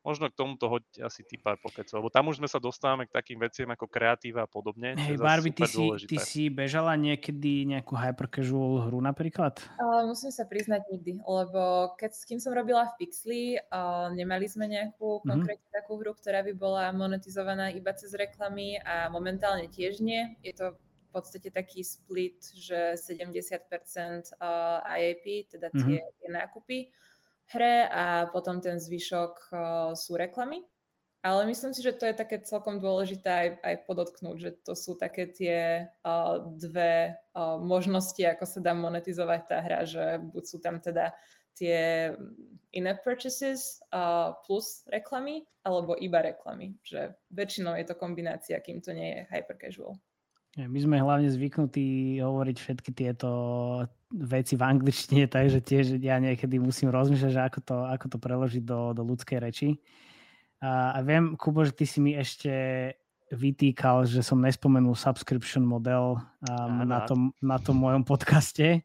[0.00, 3.12] možno k tomuto hoďte asi ty pár pokecov, lebo tam už sme sa dostávame k
[3.12, 4.96] takým veciam ako kreatíva a podobne.
[4.96, 9.60] Hej, Barbie, ty si, ty si bežala niekedy nejakú hypercasual hru napríklad?
[9.76, 14.48] Uh, musím sa priznať nikdy, lebo keď s kým som robila v Pixli, uh, nemali
[14.48, 15.28] sme nejakú mm-hmm.
[15.28, 20.36] konkrétne takú hru, ktorá by bola monetizovaná iba cez reklamy a momentálne tiež nie.
[20.40, 20.72] Je to
[21.10, 24.38] v podstate taký split, že 70%
[24.86, 26.16] IAP, teda tie, mm-hmm.
[26.22, 26.78] tie nákupy,
[27.50, 29.58] hre a potom ten zvyšok uh,
[29.98, 30.62] sú reklamy.
[31.20, 34.96] Ale myslím si, že to je také celkom dôležité aj, aj podotknúť, že to sú
[34.96, 40.56] také tie uh, dve uh, možnosti, ako sa dá monetizovať tá hra, že buď sú
[40.64, 41.12] tam teda
[41.52, 42.08] tie
[42.72, 46.72] in-app purchases uh, plus reklamy, alebo iba reklamy.
[46.88, 50.00] Že väčšinou je to kombinácia, kým to nie je hyper casual.
[50.56, 53.28] My sme hlavne zvyknutí hovoriť všetky tieto
[54.10, 58.62] veci v angličtine, takže tiež ja niekedy musím rozmýšľať, že ako to, ako to preložiť
[58.62, 59.78] do, do ľudskej reči.
[60.60, 62.52] A, a viem, Kubo, že ty si mi ešte
[63.30, 68.82] vytýkal, že som nespomenul subscription model um, na, tom, na tom mojom podcaste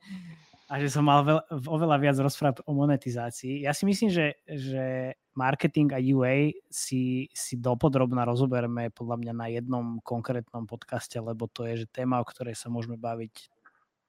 [0.65, 3.65] a že som mal veľ, oveľa viac rozprávať o monetizácii.
[3.65, 9.47] Ja si myslím, že, že marketing a UA si, si dopodrobne rozoberme podľa mňa na
[9.49, 13.49] jednom konkrétnom podcaste, lebo to je že téma, o ktorej sa môžeme baviť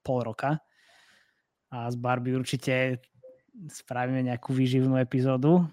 [0.01, 0.61] pol roka.
[1.73, 3.03] A z Barbie určite
[3.69, 5.67] spravíme nejakú výživnú epizódu.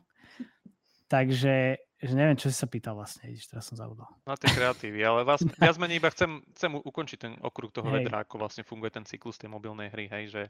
[1.12, 4.12] Takže že neviem, čo si sa pýtal vlastne, vidíš, teraz som zabudol.
[4.28, 8.04] Na tie kreatívy, ale vlastne, viac menej iba chcem, chcem ukončiť ten okruh toho hej.
[8.04, 10.42] vedra, ako vlastne funguje ten cyklus tej mobilnej hry, hej, že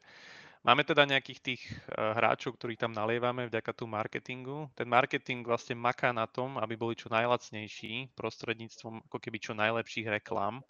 [0.65, 4.65] máme teda nejakých tých uh, hráčov, ktorí tam nalievame vďaka tú marketingu.
[4.73, 10.10] Ten marketing vlastne maká na tom, aby boli čo najlacnejší prostredníctvom ako keby čo najlepších
[10.10, 10.65] reklám.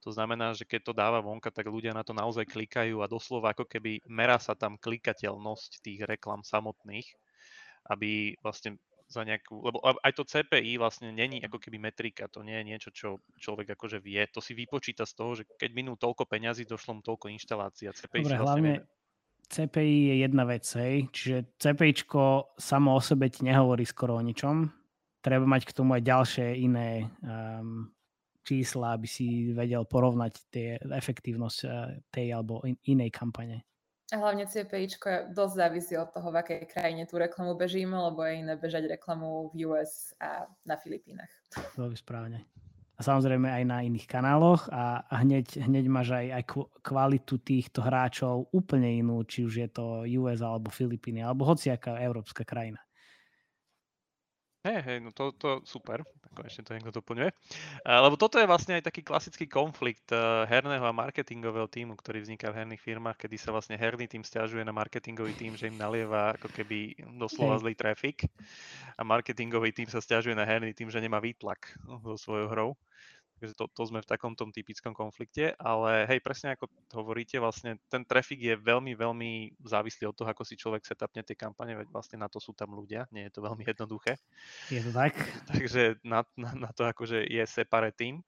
[0.00, 3.52] To znamená, že keď to dáva vonka, tak ľudia na to naozaj klikajú a doslova
[3.52, 7.08] ako keby merá sa tam klikateľnosť tých reklam samotných
[7.88, 8.76] aby vlastne
[9.10, 12.90] za nejakú, lebo aj to CPI vlastne není ako keby metrika, to nie je niečo,
[12.94, 13.08] čo
[13.42, 17.02] človek akože vie, to si vypočíta z toho, že keď minú toľko peňazí, došlo mu
[17.02, 18.86] toľko inštalácií a CPI Dobre, vlastne hlavne vie...
[19.50, 24.70] CPI je jedna vec, hej, čiže CPIčko samo o sebe ti nehovorí skoro o ničom,
[25.18, 27.90] treba mať k tomu aj ďalšie iné um,
[28.42, 33.64] čísla, aby si vedel porovnať tie, efektívnosť uh, tej alebo in, inej kampane.
[34.10, 38.42] A hlavne CPIčko dosť závisí od toho, v akej krajine tú reklamu bežíme, lebo je
[38.42, 41.30] iné bežať reklamu v US a na Filipínach.
[41.78, 42.42] Veľmi správne.
[42.98, 46.44] A samozrejme aj na iných kanáloch a, hneď, hneď máš aj, aj
[46.84, 52.44] kvalitu týchto hráčov úplne inú, či už je to US alebo Filipíny, alebo hociaká európska
[52.44, 52.82] krajina.
[54.60, 56.04] Hej, hej, no to, to super,
[56.36, 57.32] konečne to niekto doplňuje.
[57.80, 62.20] Uh, lebo toto je vlastne aj taký klasický konflikt uh, herného a marketingového týmu, ktorý
[62.20, 65.80] vzniká v herných firmách, kedy sa vlastne herný tým stiažuje na marketingový tým, že im
[65.80, 68.28] nalieva ako keby doslova zlý trafik
[68.94, 71.72] a marketingový tým sa stiažuje na herný tým, že nemá výtlak
[72.04, 72.70] so svojou hrou.
[73.40, 77.80] Takže to, to sme v takom tom typickom konflikte, ale hej, presne ako hovoríte, vlastne
[77.88, 81.88] ten trafik je veľmi, veľmi závislý od toho, ako si človek setupne tie kampane, veď
[81.88, 84.20] vlastne na to sú tam ľudia, nie je to veľmi jednoduché.
[84.68, 85.16] Je to tak?
[85.48, 88.20] Takže na, na, na to akože je separate team.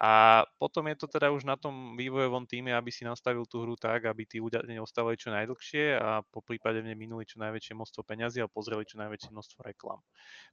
[0.00, 3.76] A potom je to teda už na tom vývojovom týme, aby si nastavil tú hru
[3.76, 7.76] tak, aby tí ľudia ostávali čo najdlhšie a po prípade v nej minuli čo najväčšie
[7.76, 10.00] množstvo peňazí a pozreli čo najväčšie množstvo reklam.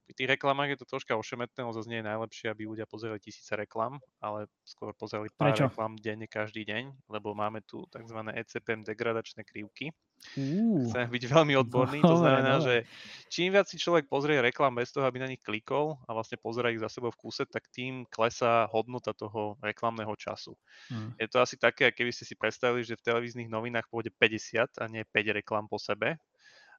[0.04, 3.16] Pri tých reklamách je to troška ošemetné, lebo zase nie je najlepšie, aby ľudia pozreli
[3.24, 5.64] tisíce reklam, ale skôr pozreli pár Prečo?
[5.64, 8.20] reklam denne každý deň, lebo máme tu tzv.
[8.36, 9.96] ECPM degradačné krivky,
[10.36, 12.84] Uh, Chcem byť veľmi odborný, to znamená, že
[13.30, 16.70] čím viac si človek pozrie reklam bez toho, aby na nich klikol a vlastne pozera
[16.74, 20.58] ich za sebou v kúse, tak tým klesá hodnota toho reklamného času.
[20.92, 21.14] Uh.
[21.16, 24.84] Je to asi také, keby ste si predstavili, že v televíznych novinách pôjde 50 a
[24.90, 26.20] nie 5 reklam po sebe,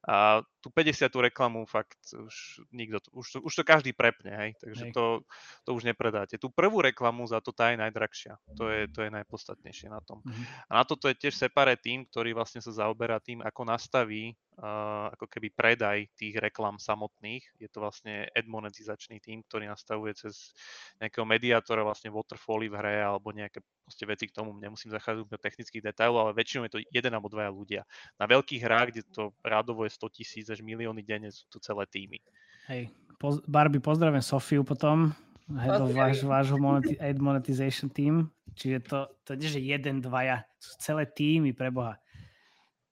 [0.00, 4.92] a tú 50 reklamu fakt už nikto, už, už to každý prepne, hej, takže hej.
[4.96, 5.20] To,
[5.68, 6.40] to už nepredáte.
[6.40, 10.24] Tú prvú reklamu za to tá je najdrahšia, to je, to je najpodstatnejšie na tom.
[10.24, 10.44] Mm-hmm.
[10.68, 15.24] A na toto je tiež separé tým, ktorý vlastne sa zaoberá tým, ako nastaví ako
[15.24, 17.44] keby predaj tých reklam samotných.
[17.56, 20.52] Je to vlastne ad monetizačný tým, ktorý nastavuje cez
[21.00, 24.52] nejakého mediátora vlastne waterfally v hre alebo nejaké proste veci k tomu.
[24.60, 27.82] Nemusím zachádzať do technických detailov, ale väčšinou je to jeden alebo dvaja ľudia.
[28.20, 31.88] Na veľkých hrách, kde to rádovo je 100 tisíc až milióny denne, sú tu celé
[31.88, 32.20] týmy.
[32.68, 35.16] Hej, poz- Barbie, pozdravím Sofiu potom,
[35.48, 38.28] head of váš, vášho moneti- ad monetization team.
[38.54, 41.96] Čiže to, to nie, že jeden, dvaja, sú celé týmy pre Boha.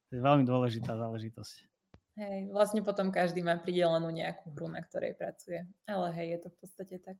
[0.09, 1.68] To je veľmi dôležitá záležitosť.
[2.18, 5.62] Hej, vlastne potom každý má pridelenú nejakú hru, na ktorej pracuje.
[5.87, 7.18] Ale hej, je to v podstate tak.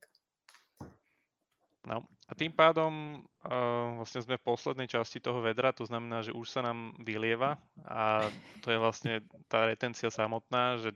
[1.87, 6.37] No a tým pádom uh, vlastne sme v poslednej časti toho vedra, to znamená, že
[6.37, 7.57] už sa nám vylieva
[7.89, 8.29] a
[8.61, 10.93] to je vlastne tá retencia samotná, že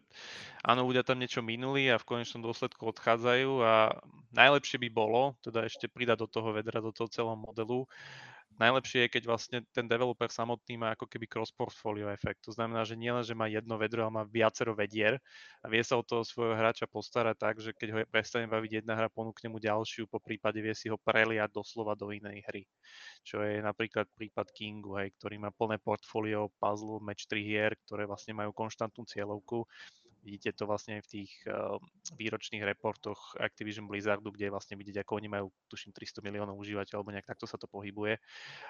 [0.61, 3.97] áno, ľudia tam niečo minuli a v konečnom dôsledku odchádzajú a
[4.37, 7.89] najlepšie by bolo, teda ešte pridať do toho vedra, do toho celého modelu,
[8.59, 12.45] najlepšie je, keď vlastne ten developer samotný má ako keby cross-portfolio efekt.
[12.49, 15.21] To znamená, že nielen, že má jedno vedro, ale má viacero vedier
[15.63, 18.99] a vie sa o toho svojho hráča postarať tak, že keď ho prestane baviť jedna
[18.99, 22.63] hra, ponúkne mu ďalšiu, po prípade vie si ho preliať doslova do inej hry.
[23.23, 28.05] Čo je napríklad prípad Kingu, hej, ktorý má plné portfólio puzzle, match 3 hier, ktoré
[28.05, 29.65] vlastne majú konštantnú cieľovku
[30.23, 31.83] Vidíte to vlastne v tých uh,
[32.15, 37.15] výročných reportoch Activision Blizzardu, kde vlastne vidieť, ako oni majú, tuším, 300 miliónov užívateľov, alebo
[37.15, 38.23] nejak takto sa to pohybuje.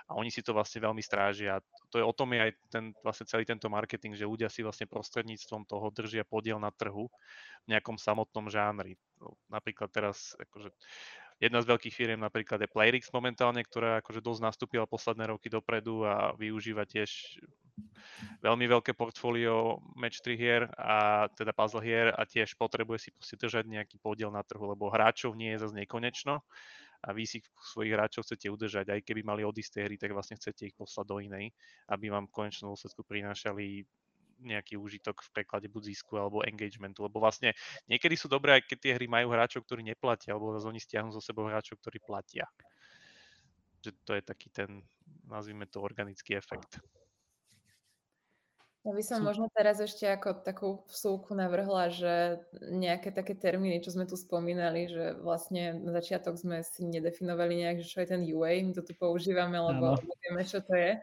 [0.08, 1.60] A oni si to vlastne veľmi strážia.
[1.92, 4.88] To je o tom je aj ten, vlastne celý tento marketing, že ľudia si vlastne
[4.88, 7.12] prostredníctvom toho držia podiel na trhu
[7.62, 8.96] v nejakom samotnom žánri.
[9.52, 10.72] Napríklad teraz, akože,
[11.42, 16.06] jedna z veľkých firiem napríklad je Playrix momentálne, ktorá akože dosť nastúpila posledné roky dopredu
[16.06, 17.38] a využíva tiež
[18.44, 23.36] veľmi veľké portfólio match 3 hier a teda puzzle hier a tiež potrebuje si proste
[23.38, 26.44] držať nejaký podiel na trhu, lebo hráčov nie je zase nekonečno
[27.02, 27.42] a vy si
[27.74, 31.16] svojich hráčov chcete udržať, aj keby mali odísť hry, tak vlastne chcete ich poslať do
[31.18, 31.50] inej,
[31.90, 33.82] aby vám v konečnom dôsledku prinášali
[34.42, 37.54] nejaký úžitok v preklade buď zisku alebo engagementu, lebo vlastne
[37.86, 41.10] niekedy sú dobré, aj keď tie hry majú hráčov, ktorí neplatia, alebo zase oni stiahnu
[41.14, 42.46] zo sebou hráčov, ktorí platia.
[43.82, 44.82] Že to je taký ten,
[45.26, 46.82] nazvime to, organický efekt.
[48.82, 53.94] Ja by som možno teraz ešte ako takú vsúku navrhla, že nejaké také termíny, čo
[53.94, 58.22] sme tu spomínali, že vlastne na začiatok sme si nedefinovali nejak, že čo je ten
[58.26, 59.94] UA, my to tu používame, lebo,
[60.26, 60.98] vieme, čo to je,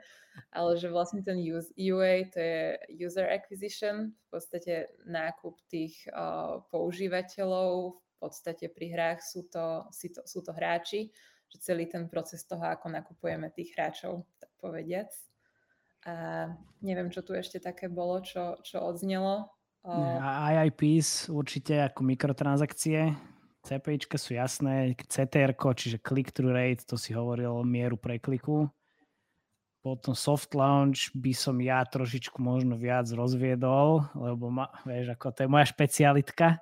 [0.51, 2.59] ale že vlastne ten UA to je
[2.99, 10.19] User Acquisition, v podstate nákup tých uh, používateľov, v podstate pri hrách sú to, to,
[10.27, 11.15] sú to hráči,
[11.47, 15.07] že celý ten proces toho, ako nakupujeme tých hráčov, tak povediac.
[16.07, 16.47] A
[16.79, 19.51] neviem, čo tu ešte také bolo, čo, čo odznelo.
[19.83, 23.15] A IIPs určite ako mikrotransakcie.
[23.63, 28.71] CPIčka sú jasné, CTR, čiže click-through rate, to si hovoril mieru prekliku.
[29.79, 35.39] Potom soft launch by som ja trošičku možno viac rozviedol, lebo ma, vieš, ako to
[35.47, 36.59] je moja špecialitka.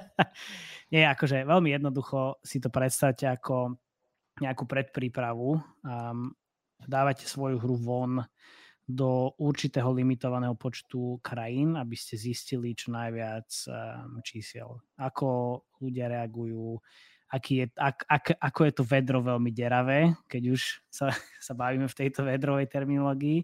[0.92, 3.76] Nie, akože veľmi jednoducho si to predstavte ako
[4.40, 5.60] nejakú predprípravu.
[5.84, 6.32] Um,
[6.86, 8.24] dávate svoju hru von
[8.84, 14.76] do určitého limitovaného počtu krajín, aby ste zistili čo najviac um, čísiel.
[15.00, 16.76] Ako ľudia reagujú,
[17.32, 21.08] aký je, ak, ak, ako je to vedro veľmi deravé, keď už sa,
[21.46, 23.40] sa bavíme v tejto vedrovej terminológii.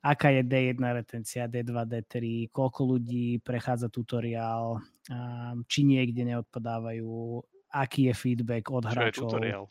[0.00, 7.42] Aká je D1 retencia, D2, D3, koľko ľudí prechádza tutoriál, um, či niekde neodpadávajú,
[7.74, 9.02] aký je feedback od hráčov.
[9.02, 9.64] Čo je tutoriál?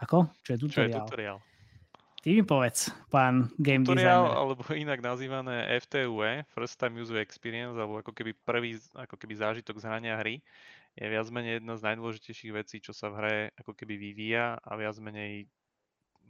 [0.00, 0.32] Ako?
[0.40, 0.72] Čo je tutoriál?
[0.72, 1.38] Čo je tutoriál?
[2.20, 4.36] Ty mi povedz, pán game Tutorial, designer.
[4.36, 9.80] alebo inak nazývané FTUE, First Time User Experience, alebo ako keby prvý ako keby zážitok
[9.80, 10.44] z hrania hry,
[11.00, 14.70] je viac menej jedna z najdôležitejších vecí, čo sa v hre ako keby vyvíja a
[14.76, 15.48] viac menej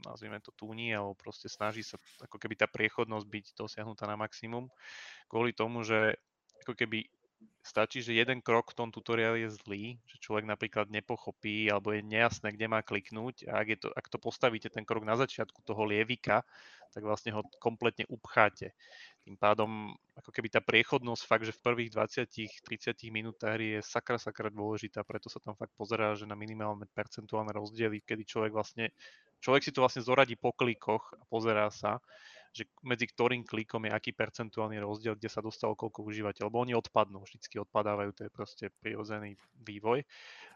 [0.07, 4.71] nazvime to túni, alebo proste snaží sa ako keby tá priechodnosť byť dosiahnutá na maximum,
[5.27, 6.15] kvôli tomu, že
[6.63, 7.03] ako keby
[7.61, 12.01] stačí, že jeden krok v tom tutoriáli je zlý, že človek napríklad nepochopí alebo je
[12.01, 15.61] nejasné, kde má kliknúť a ak, je to, ak to postavíte ten krok na začiatku
[15.61, 16.41] toho lievika,
[16.91, 18.73] tak vlastne ho kompletne upcháte.
[19.23, 24.49] Tým pádom ako keby tá priechodnosť fakt, že v prvých 20-30 minútach je sakra, sakra
[24.49, 28.89] dôležitá, preto sa tam fakt pozerá, že na minimálne percentuálne rozdiely, kedy človek vlastne,
[29.39, 32.01] človek si to vlastne zoradí po klikoch a pozerá sa,
[32.51, 36.73] že medzi ktorým klikom je aký percentuálny rozdiel, kde sa dostalo koľko užívateľov, lebo oni
[36.75, 40.03] odpadnú, vždycky odpadávajú, to je proste prirodzený vývoj,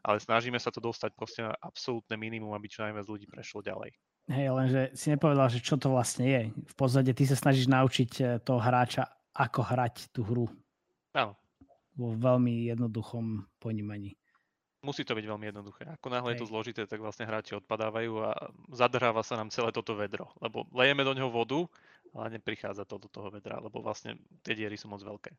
[0.03, 3.95] ale snažíme sa to dostať proste na absolútne minimum, aby čo najviac ľudí prešlo ďalej.
[4.25, 6.41] Hej, lenže si nepovedal, že čo to vlastne je.
[6.49, 9.05] V podstate ty sa snažíš naučiť eh, toho hráča,
[9.35, 10.47] ako hrať tú hru.
[11.13, 11.35] Áno.
[11.95, 14.19] Vo veľmi jednoduchom ponímaní.
[14.85, 15.89] Musí to byť veľmi jednoduché.
[15.97, 18.37] Ako náhle je to zložité, tak vlastne hráči odpadávajú a
[18.69, 20.29] zadrháva sa nám celé toto vedro.
[20.37, 21.65] Lebo lejeme do neho vodu,
[22.13, 24.13] ale neprichádza to do toho vedra, lebo vlastne
[24.45, 25.33] tie diery sú moc veľké.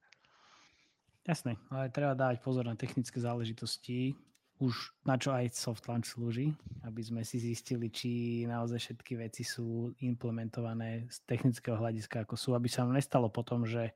[1.30, 4.18] Jasné, ale treba dávať pozor na technické záležitosti,
[4.56, 6.50] už na čo aj soft launch slúži,
[6.82, 12.50] aby sme si zistili, či naozaj všetky veci sú implementované z technického hľadiska, ako sú,
[12.56, 13.92] aby sa nám nestalo potom, že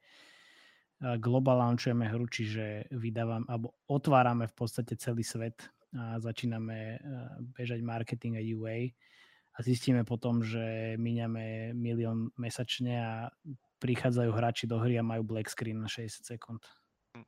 [1.01, 5.57] global hru, čiže vydávam, alebo otvárame v podstate celý svet
[5.97, 7.01] a začíname
[7.57, 8.95] bežať marketing a UA
[9.57, 13.13] a zistíme potom, že míňame milión mesačne a
[13.81, 16.63] prichádzajú hráči do hry a majú black screen na 60 sekúnd.
[17.17, 17.27] Hm.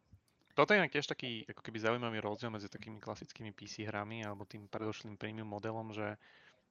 [0.53, 4.69] Toto je tiež taký ako keby zaujímavý rozdiel medzi takými klasickými PC hrami alebo tým
[4.69, 6.21] predošlým premium modelom, že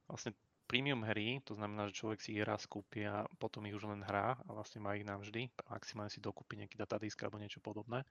[0.06, 0.38] vlastne
[0.72, 4.08] premium hry, to znamená, že človek si ich raz kúpi a potom ich už len
[4.08, 8.08] hrá a vlastne má ich navždy, maximálne si dokúpi nejaký datadisk alebo niečo podobné,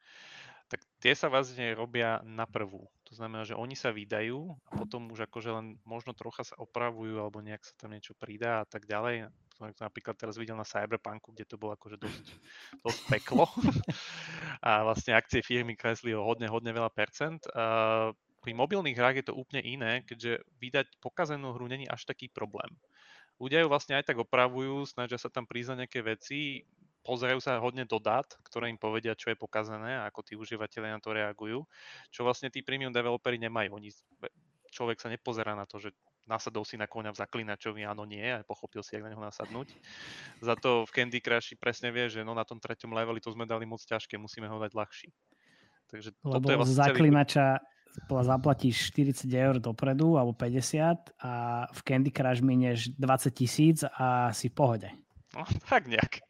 [0.69, 2.85] tak tie sa vlastne robia na prvú.
[3.09, 7.17] To znamená, že oni sa vydajú a potom už akože len možno trocha sa opravujú
[7.17, 9.33] alebo nejak sa tam niečo pridá a tak ďalej.
[9.57, 12.27] Som to napríklad teraz videl na Cyberpunku, kde to bolo akože dosť,
[12.85, 13.49] dosť peklo
[14.69, 17.41] a vlastne akcie firmy kresli o hodne, hodne veľa percent.
[17.57, 22.33] Uh, pri mobilných hrách je to úplne iné, keďže vydať pokazenú hru není až taký
[22.33, 22.73] problém.
[23.41, 26.65] Ľudia ju vlastne aj tak opravujú, snažia sa tam prísť nejaké veci,
[27.01, 30.93] pozerajú sa hodne do dát, ktoré im povedia, čo je pokazené a ako tí užívateľe
[30.93, 31.65] na to reagujú,
[32.13, 33.81] čo vlastne tí premium developeri nemajú.
[33.81, 33.89] Oni,
[34.69, 35.97] človek sa nepozerá na to, že
[36.29, 39.73] nasadol si na koňa v zaklinačovi, áno, nie, a pochopil si, jak na neho nasadnúť.
[40.45, 43.49] Za to v Candy Crush presne vie, že no na tom treťom leveli to sme
[43.49, 45.09] dali moc ťažké, musíme ho dať ľahší.
[45.91, 47.80] Takže Lebo toto je vlastne zaklinača celý
[48.11, 51.33] zaplatíš 40 eur dopredu alebo 50 a
[51.71, 54.89] v Candy Crush minieš 20 tisíc a si v pohode.
[55.35, 56.27] No, tak nejak.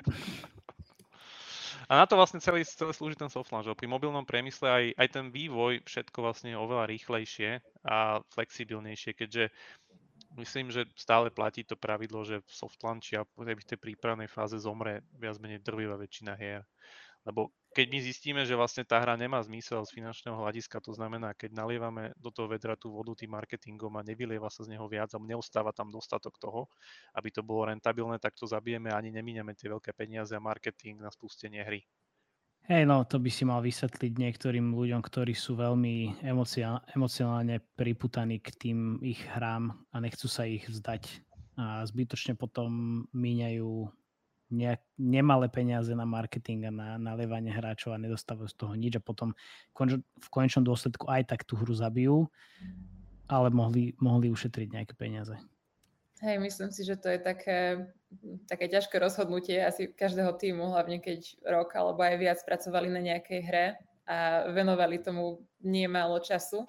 [1.90, 3.66] A na to vlastne celý, celý slúži ten softlaunch.
[3.74, 9.50] Pri mobilnom priemysle aj, aj ten vývoj všetko vlastne je oveľa rýchlejšie a flexibilnejšie, keďže
[10.38, 15.02] myslím, že stále platí to pravidlo, že v softlaunchi a v tej prípravnej fáze zomre
[15.18, 16.62] viac menej drvivá väčšina hier
[17.26, 21.38] Lebo keď my zistíme, že vlastne tá hra nemá zmysel z finančného hľadiska, to znamená,
[21.38, 25.14] keď nalievame do toho vedra tú vodu tým marketingom a nevylieva sa z neho viac
[25.14, 26.66] a neustáva tam dostatok toho,
[27.14, 30.98] aby to bolo rentabilné, tak to zabijeme a ani nemíňame tie veľké peniaze a marketing
[30.98, 31.86] na spustenie hry.
[32.66, 36.22] Hej, no to by si mal vysvetliť niektorým ľuďom, ktorí sú veľmi
[36.94, 41.22] emocionálne priputaní k tým ich hrám a nechcú sa ich vzdať
[41.58, 43.90] a zbytočne potom míňajú
[44.50, 49.02] nejak, nemalé peniaze na marketing a na nalievanie hráčov a nedostávajú z toho nič a
[49.02, 49.32] potom
[49.74, 52.26] v konečnom dôsledku aj tak tú hru zabijú,
[53.30, 55.38] ale mohli, mohli ušetriť nejaké peniaze.
[56.20, 57.88] Hej, myslím si, že to je také,
[58.44, 63.40] také ťažké rozhodnutie asi každého týmu, hlavne keď rok alebo aj viac pracovali na nejakej
[63.40, 63.66] hre
[64.04, 66.68] a venovali tomu nie málo času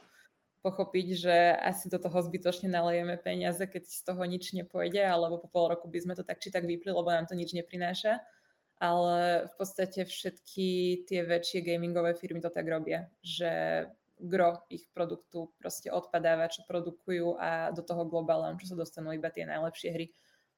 [0.61, 5.49] pochopiť, že asi do toho zbytočne nalejeme peniaze, keď z toho nič nepôjde, alebo po
[5.49, 8.21] pol roku by sme to tak či tak vypli, lebo nám to nič neprináša.
[8.81, 13.85] Ale v podstate všetky tie väčšie gamingové firmy to tak robia, že
[14.21, 19.33] gro ich produktu proste odpadáva, čo produkujú a do toho globálom, čo sa dostanú iba
[19.33, 20.07] tie najlepšie hry.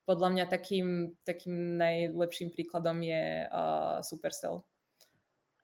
[0.03, 4.67] Podľa mňa takým, takým najlepším príkladom je uh, Supercell,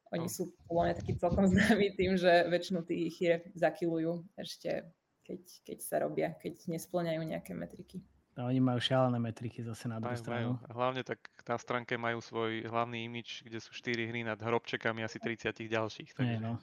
[0.09, 0.33] oni no.
[0.33, 4.89] sú podľa mňa taký celkom známi tým, že väčšinu tých je zakilujú ešte,
[5.21, 8.01] keď, keď sa robia, keď nesplňajú nejaké metriky.
[8.39, 10.55] A oni majú šialené metriky zase na druhú stranu.
[10.55, 10.71] Majú.
[10.71, 15.19] Hlavne tak na stránke majú svoj hlavný imič, kde sú 4 hry nad hrobčekami asi
[15.19, 16.15] 30 ďalších.
[16.15, 16.55] Takže no.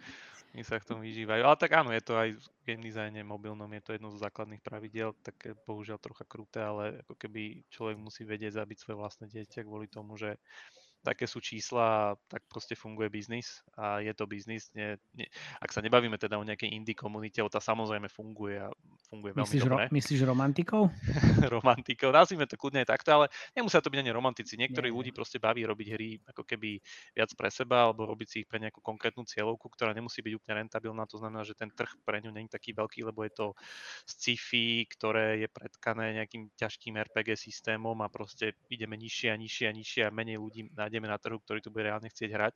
[0.57, 1.45] oni sa v tom vyžívajú.
[1.45, 4.65] Ale tak áno, je to aj v game designe mobilnom, je to jedno z základných
[4.65, 5.37] pravidiel, tak
[5.69, 10.17] bohužiaľ trocha kruté, ale ako keby človek musí vedieť zabiť svoje vlastné dieťa kvôli tomu,
[10.17, 10.41] že
[11.07, 14.75] také sú čísla, tak proste funguje biznis a je to biznis.
[14.75, 15.31] Nie, nie,
[15.63, 18.75] ak sa nebavíme teda o nejakej indie komunite, tá samozrejme funguje a
[19.07, 19.87] funguje veľmi myslíš, dobre.
[19.87, 20.83] Ro, myslíš romantikou?
[21.55, 24.59] romantikou, nazvime to kľudne aj takto, ale nemusia to byť ani romantici.
[24.59, 26.83] Niektorí ľudí proste baví robiť hry ako keby
[27.15, 30.67] viac pre seba alebo robiť si ich pre nejakú konkrétnu cieľovku, ktorá nemusí byť úplne
[30.67, 31.07] rentabilná.
[31.07, 33.47] To znamená, že ten trh pre ňu nie je taký veľký, lebo je to
[34.09, 39.73] sci-fi, ktoré je predkané nejakým ťažkým RPG systémom a proste ideme nižšie a nižšie a
[39.73, 42.55] nižšie a menej ľudí nájde nájdeme na trhu, ktorý tu bude reálne chcieť hrať.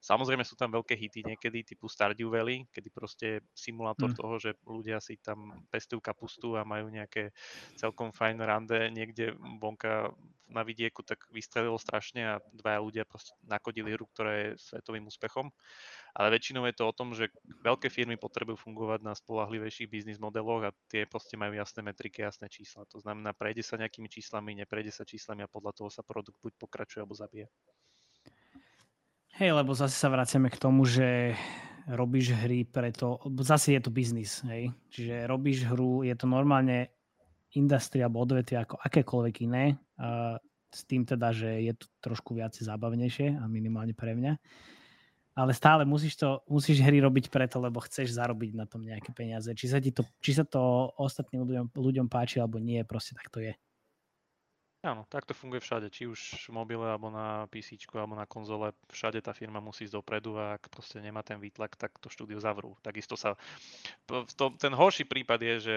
[0.00, 4.16] Samozrejme sú tam veľké hity niekedy, typu Stardew Valley, kedy proste simulátor mm.
[4.16, 7.36] toho, že ľudia si tam pestujú kapustu a majú nejaké
[7.76, 10.16] celkom fajn rande niekde vonka
[10.48, 15.52] na vidieku, tak vystrelilo strašne a dvaja ľudia proste nakodili hru, ktorá je svetovým úspechom.
[16.14, 17.26] Ale väčšinou je to o tom, že
[17.66, 22.46] veľké firmy potrebujú fungovať na spolahlivejších biznis modeloch a tie proste majú jasné metriky, jasné
[22.46, 22.86] čísla.
[22.94, 26.54] To znamená, prejde sa nejakými číslami, neprejde sa číslami a podľa toho sa produkt buď
[26.54, 27.50] pokračuje alebo zabije.
[29.42, 31.34] Hej, lebo zase sa vraciame k tomu, že
[31.90, 34.70] robíš hry preto, zase je to biznis, hej.
[34.94, 36.94] Čiže robíš hru, je to normálne
[37.58, 39.74] industria alebo odvetvie ako akékoľvek iné,
[40.70, 44.38] s tým teda, že je to trošku viacej zábavnejšie a minimálne pre mňa.
[45.34, 49.50] Ale stále musíš, to, musíš hry robiť preto, lebo chceš zarobiť na tom nejaké peniaze.
[49.50, 53.26] Či sa, ti to, či sa to ostatným ľuďom, ľuďom páči alebo nie, proste tak
[53.34, 53.52] to je.
[54.84, 58.76] Áno, tak to funguje všade, či už v mobile, alebo na PC, alebo na konzole.
[58.92, 62.36] Všade tá firma musí ísť dopredu a ak proste nemá ten výtlak, tak to štúdio
[62.36, 62.76] zavrú.
[62.84, 63.32] Takisto sa...
[64.04, 65.76] To, ten horší prípad je, že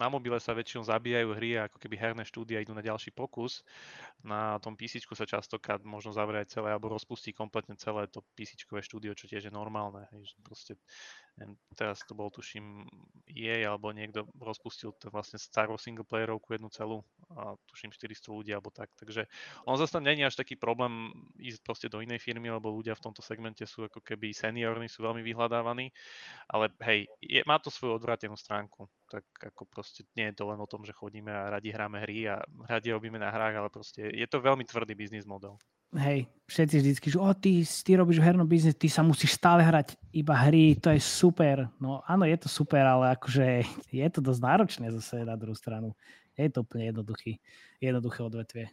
[0.00, 3.60] na mobile sa väčšinou zabíjajú hry a ako keby herné štúdia idú na ďalší pokus.
[4.24, 9.12] Na tom PC sa častokrát možno zavrie celé, alebo rozpustí kompletne celé to PC štúdio,
[9.12, 10.08] čo tiež je normálne.
[10.40, 10.80] Proste
[11.76, 12.88] teraz to bol tuším
[13.28, 18.72] EA alebo niekto rozpustil to vlastne starú singleplayerovku jednu celú a tuším 400 ľudí alebo
[18.72, 18.88] tak.
[18.96, 19.28] Takže
[19.68, 23.20] on zase není až taký problém ísť proste do inej firmy, lebo ľudia v tomto
[23.20, 25.92] segmente sú ako keby seniorní, sú veľmi vyhľadávaní,
[26.48, 28.88] ale hej, je, má to svoju odvrátenú stránku.
[29.12, 29.22] Tak
[29.52, 32.40] ako proste nie je to len o tom, že chodíme a radi hráme hry a
[32.64, 35.60] radi robíme na hrách, ale proste je to veľmi tvrdý biznis model
[35.96, 39.66] hej, všetci vždycky, že o, ty, ty robíš v hernom biznes, ty sa musíš stále
[39.66, 41.66] hrať iba hry, to je super.
[41.82, 43.66] No áno, je to super, ale akože
[44.00, 45.92] je to dosť náročné zase na druhú stranu.
[46.38, 47.40] Je to úplne jednoduchý,
[47.80, 48.66] jednoduché odvetvie.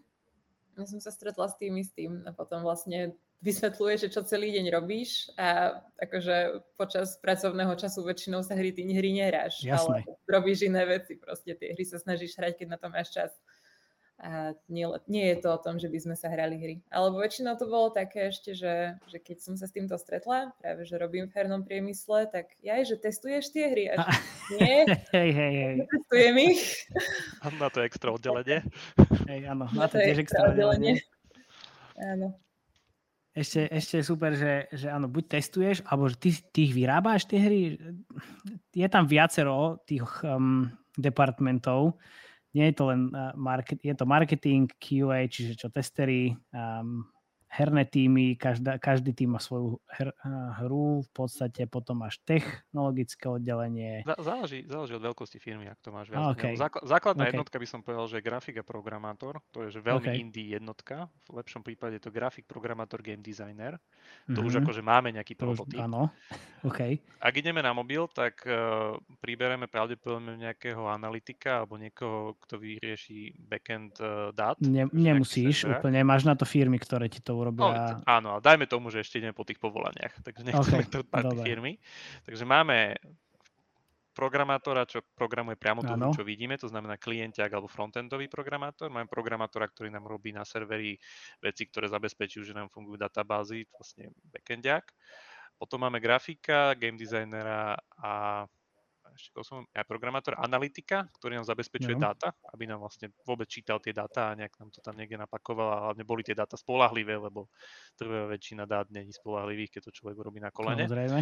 [0.74, 3.14] Ja som sa stretla s tým istým a potom vlastne
[3.44, 8.88] vysvetľuje, že čo celý deň robíš a akože počas pracovného času väčšinou sa hry, ty
[8.88, 9.68] hry Jasné.
[9.68, 9.96] ale
[10.26, 13.32] robíš iné veci, proste tie hry sa snažíš hrať, keď na to máš čas.
[14.24, 16.76] A nie, nie je to o tom, že by sme sa hrali hry.
[16.88, 20.88] Alebo väčšinou to bolo také ešte, že, že keď som sa s týmto stretla, práve
[20.88, 23.84] že robím v hernom priemysle, tak ja že testuješ tie hry.
[23.92, 24.08] A
[24.48, 24.80] že, nie,
[25.20, 25.76] hej, hej, hej.
[25.92, 26.64] testujem ich.
[27.44, 28.64] A na to extra oddelenie.
[29.28, 31.04] Hej, áno, na, na to, to tiež extra oddelenie.
[32.00, 32.40] Áno.
[33.36, 37.28] Ešte, ešte je super, že, že áno, buď testuješ, alebo že ty, ty ich vyrábáš
[37.28, 37.62] tie hry.
[38.72, 42.00] Je tam viacero tých um, departmentov,
[42.54, 47.06] nie je to len uh, market, je to marketing, QA, čiže čo testery, um,
[47.54, 50.10] herné týmy, každá, každý tým má svoju her,
[50.58, 54.02] hru, v podstate potom máš technologické oddelenie.
[54.18, 56.34] Záleží, záleží od veľkosti firmy, ak to máš viac.
[56.34, 56.58] Okay.
[56.58, 57.38] základná okay.
[57.38, 60.18] jednotka by som povedal, že je grafik a programátor, to je že veľmi okay.
[60.18, 63.78] indie jednotka, v lepšom prípade je to grafik, programátor, game designer,
[64.26, 64.50] to mm-hmm.
[64.50, 64.62] už mhm.
[64.66, 65.78] akože máme nejaký prototyp.
[65.78, 66.10] Áno,
[66.70, 66.98] okay.
[67.22, 74.02] Ak ideme na mobil, tak uh, pribereme pravdepodobne nejakého analytika alebo niekoho, kto vyrieši backend
[74.02, 74.58] uh, dát.
[74.58, 77.64] Ne, nemusíš, úplne máš na to firmy, ktoré ti to urobia.
[77.64, 81.04] No, áno, ale dajme tomu, že ešte ideme po tých povolaniach, takže nechceme okay, to
[81.04, 81.76] party firmy.
[82.24, 82.96] Takže máme
[84.14, 88.94] programátora, čo programuje priamo hru, čo vidíme, to znamená klienťák alebo frontendový programátor.
[88.94, 90.96] Máme programátora, ktorý nám robí na serveri
[91.42, 94.86] veci, ktoré zabezpečujú, že nám fungujú databázy, vlastne backendiak.
[95.58, 98.46] Potom máme grafika, game designera a
[99.14, 102.04] ešte som, aj programátor analytika, ktorý nám zabezpečuje no.
[102.10, 105.70] dáta, aby nám vlastne vôbec čítal tie dáta a nejak nám to tam niekde napakoval
[105.74, 107.48] a hlavne boli tie dáta spolahlivé, lebo
[107.96, 110.90] trvá väčšina dát není spolahlivých, keď to človek robí na kolene.
[110.90, 111.20] Samozrejme.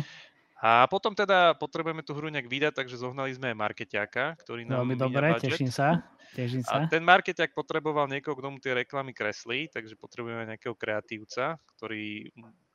[0.62, 4.94] A potom teda potrebujeme tú hru nejak vydať, takže zohnali sme markeťáka, ktorý nám Veľmi
[4.94, 6.06] dobre, teším sa.
[6.38, 6.86] Teším sa.
[6.86, 12.30] A ten markeťák potreboval niekoho, kto mu tie reklamy kreslí, takže potrebujeme nejakého kreatívca, ktorý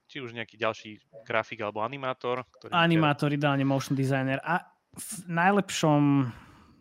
[0.07, 0.91] či už nejaký ďalší
[1.27, 2.43] grafik alebo animátor.
[2.59, 4.43] Ktorý animátor, ideálne motion designer.
[4.43, 6.33] A v najlepšom,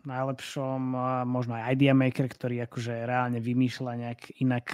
[0.08, 0.80] najlepšom
[1.28, 4.66] možno aj idea maker, ktorý akože reálne vymýšľa nejak inak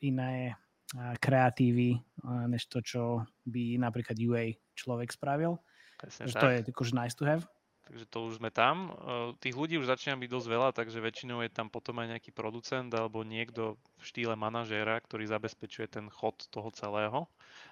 [0.00, 0.56] iné
[0.96, 2.00] kreatívy,
[2.48, 3.02] než to, čo
[3.44, 5.60] by napríklad UA človek spravil.
[6.00, 6.40] Presne tak.
[6.40, 7.44] to je akože nice to have.
[7.88, 8.92] Takže to už sme tam.
[9.40, 12.92] Tých ľudí už začína byť dosť veľa, takže väčšinou je tam potom aj nejaký producent
[12.92, 17.24] alebo niekto v štýle manažéra, ktorý zabezpečuje ten chod toho celého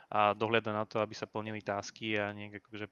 [0.08, 2.88] a dohľada na to, aby sa plnili tásky a nejak akože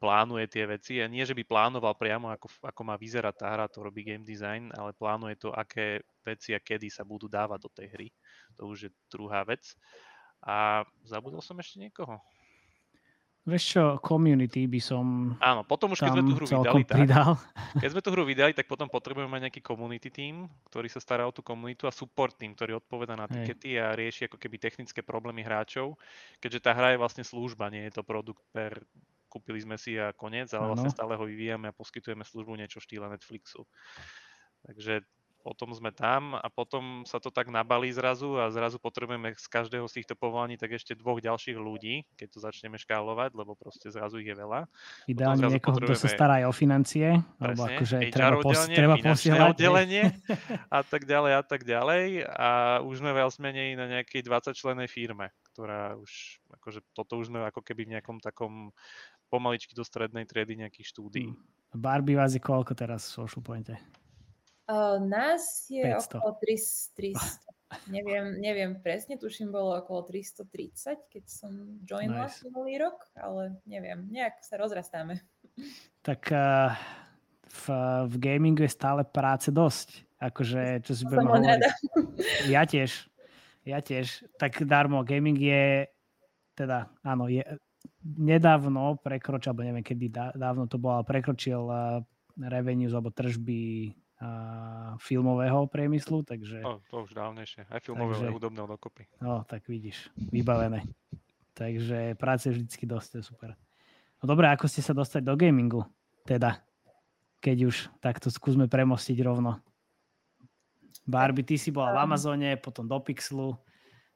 [0.00, 0.98] plánuje tie veci.
[1.00, 4.24] A nie, že by plánoval priamo, ako, ako má vyzerať tá hra, to robí game
[4.24, 8.08] design, ale plánuje to, aké veci a kedy sa budú dávať do tej hry.
[8.56, 9.76] To už je druhá vec.
[10.40, 12.16] A zabudol som ešte niekoho.
[13.40, 17.08] Vieš čo, community by som Áno, potom už keď sme tú hru vydali, tak,
[17.80, 21.24] keď sme tú hru vydali, tak potom potrebujeme mať nejaký community team, ktorý sa stará
[21.24, 25.00] o tú komunitu a support team, ktorý odpoveda na tikety a rieši ako keby technické
[25.00, 25.96] problémy hráčov,
[26.36, 28.76] keďže tá hra je vlastne služba, nie je to produkt per
[29.30, 30.74] kúpili sme si a koniec, ale ano.
[30.74, 33.62] vlastne stále ho vyvíjame a poskytujeme službu niečo štýle Netflixu.
[34.66, 35.06] Takže
[35.40, 39.88] potom sme tam a potom sa to tak nabalí zrazu a zrazu potrebujeme z každého
[39.88, 44.20] z týchto povolaní tak ešte dvoch ďalších ľudí, keď to začneme škálovať, lebo proste zrazu
[44.20, 44.68] ich je veľa.
[45.08, 47.08] Ideálne niekoho, kto sa stará aj o financie,
[47.40, 49.56] alebo akože treba, pos- treba posielať.
[49.56, 50.04] oddelenie
[50.76, 52.48] a tak ďalej a tak ďalej a
[52.84, 57.48] už sme viac menej na nejakej 20 členej firme, ktorá už, akože toto už sme
[57.48, 58.76] ako keby v nejakom takom
[59.30, 61.30] pomaličky do strednej triedy nejakých štúdií.
[61.30, 61.38] Hmm.
[61.70, 63.78] Barbie vás je koľko teraz v Social Pointe?
[64.66, 66.18] Uh, nás je 500.
[66.18, 66.98] okolo 300.
[66.98, 67.94] 300.
[67.94, 72.42] neviem, neviem presne, tuším bolo okolo 330, keď som joinla nice.
[72.42, 75.22] minulý rok, ale neviem, nejak sa rozrastáme.
[76.02, 76.74] Tak uh,
[77.46, 77.64] v,
[78.10, 80.06] v gamingu je stále práce dosť.
[80.20, 81.62] Akože, čo si budeme hovoriť.
[82.52, 83.08] Ja tiež.
[83.64, 84.24] Ja tiež.
[84.36, 85.88] Tak darmo, gaming je
[86.52, 87.40] teda, áno, je,
[88.04, 92.00] nedávno prekročil, alebo neviem kedy dávno to bolo, prekročil uh,
[92.36, 96.64] revenues alebo tržby uh, filmového priemyslu, takže...
[96.64, 97.68] No, to už dávnejšie.
[97.68, 99.02] Aj filmového, takže, aj hudobného dokopy.
[99.20, 100.84] No, tak vidíš, vybavené.
[101.56, 103.50] takže práce je vždycky dosť, to je super.
[104.20, 105.84] No dobre, ako ste sa dostať do gamingu?
[106.24, 106.60] Teda,
[107.40, 109.60] keď už, tak to skúsme premostiť rovno.
[111.08, 113.56] Barbie, ty si bola v Amazone, potom do Pixelu.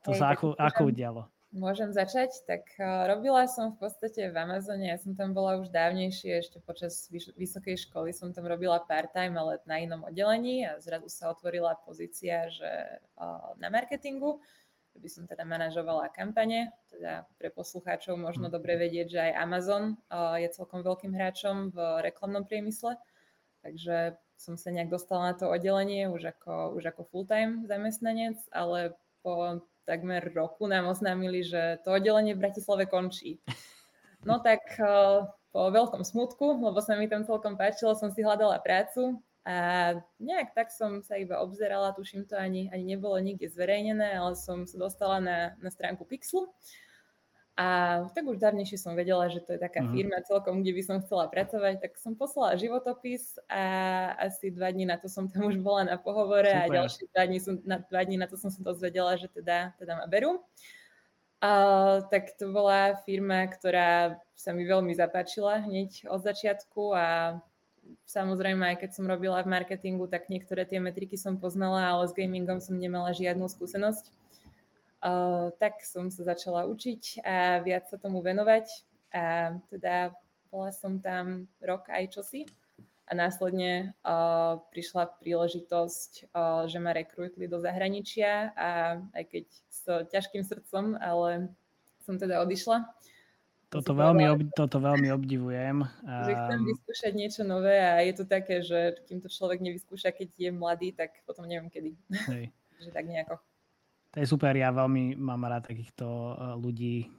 [0.05, 1.34] To Hej, sa ako, ako udialo?
[1.55, 2.35] Môžem začať?
[2.51, 6.59] Tak uh, robila som v podstate v Amazone, ja som tam bola už dávnejšie, ešte
[6.59, 11.31] počas vys- vysokej školy som tam robila part-time, ale na inom oddelení a zrazu sa
[11.31, 14.43] otvorila pozícia, že uh, na marketingu,
[14.99, 18.55] by som teda manažovala kampane, teda pre poslucháčov možno mhm.
[18.59, 22.99] dobre vedieť, že aj Amazon uh, je celkom veľkým hráčom v reklamnom priemysle,
[23.63, 28.99] takže som sa nejak dostala na to oddelenie už ako, už ako full-time zamestnanec, ale
[29.23, 33.41] po takmer roku nám oznámili, že to oddelenie v Bratislave končí.
[34.25, 38.57] No tak uh, po veľkom smutku, lebo sa mi tam celkom páčilo, som si hľadala
[38.65, 44.17] prácu a nejak tak som sa iba obzerala, tuším to ani, ani nebolo nikde zverejnené,
[44.17, 46.49] ale som sa dostala na, na stránku Pixlu
[47.55, 47.67] a
[48.11, 49.95] tak už dávnejšie som vedela, že to je taká uh-huh.
[49.95, 53.63] firma celkom, kde by som chcela pracovať, tak som poslala životopis a
[54.19, 56.67] asi dva dní na to som tam už bola na pohovore Super.
[56.67, 59.71] a ďalšie dva dní, som, na, dva dní na to som sa dozvedela, že teda,
[59.79, 60.43] teda ma berú.
[61.39, 67.39] A, tak to bola firma, ktorá sa mi veľmi zapáčila hneď od začiatku a
[68.03, 72.17] samozrejme aj keď som robila v marketingu, tak niektoré tie metriky som poznala, ale s
[72.19, 74.24] gamingom som nemala žiadnu skúsenosť uh,
[75.61, 78.67] tak som sa začala učiť a viac sa tomu venovať.
[79.13, 80.17] A teda
[80.49, 82.49] bola som tam rok aj čosi
[83.05, 89.83] a následne uh, prišla príležitosť, uh, že ma rekrutli do zahraničia a aj keď s
[90.09, 91.53] ťažkým srdcom, ale
[92.01, 92.89] som teda odišla.
[93.69, 95.83] Toto veľmi, ob, toto veľmi obdivujem.
[96.31, 100.31] Že chcem vyskúšať niečo nové a je to také, že kým to človek nevyskúša, keď
[100.39, 101.99] je mladý, tak potom neviem kedy.
[102.31, 102.55] Hej.
[102.87, 103.43] že tak nejako.
[104.15, 106.07] To je super, ja veľmi mám rád takýchto
[106.63, 107.11] ľudí,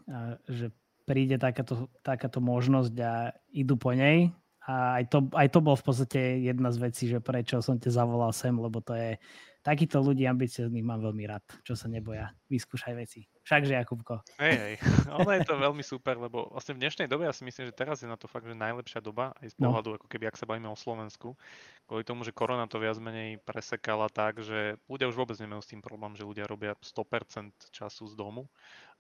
[0.48, 0.72] že
[1.04, 4.32] príde takáto, takáto možnosť a idú po nej
[4.66, 7.92] a aj to, aj to bol v podstate jedna z vecí, že prečo som ťa
[7.94, 9.20] zavolal sem, lebo to je
[9.62, 12.34] takýchto ľudí ambiciozných mám veľmi rád, čo sa neboja.
[12.50, 13.28] Vyskúšaj veci.
[13.46, 14.26] Všakže, Jakubko.
[14.42, 14.76] Hej, hej.
[15.22, 18.02] Ono je to veľmi super, lebo vlastne v dnešnej dobe ja si myslím, že teraz
[18.02, 19.70] je na to fakt, že najlepšia doba, aj z no.
[19.70, 19.96] pohľadu, no.
[20.02, 21.38] ako keby, ak sa bavíme o Slovensku,
[21.86, 25.70] kvôli tomu, že korona to viac menej presekala tak, že ľudia už vôbec nemajú s
[25.70, 28.50] tým problém, že ľudia robia 100% času z domu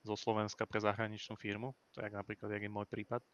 [0.06, 3.26] zo Slovenska pre zahraničnú firmu, to je napríklad, jak je môj prípad.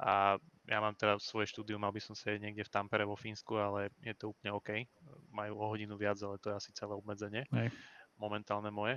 [0.00, 3.60] A ja mám teda svoje štúdium, mal by som sedieť niekde v Tampere vo Fínsku,
[3.60, 4.88] ale je to úplne OK.
[5.36, 7.44] Majú o hodinu viac, ale to je asi celé obmedzenie.
[7.52, 7.68] Hej.
[8.16, 8.96] Momentálne moje.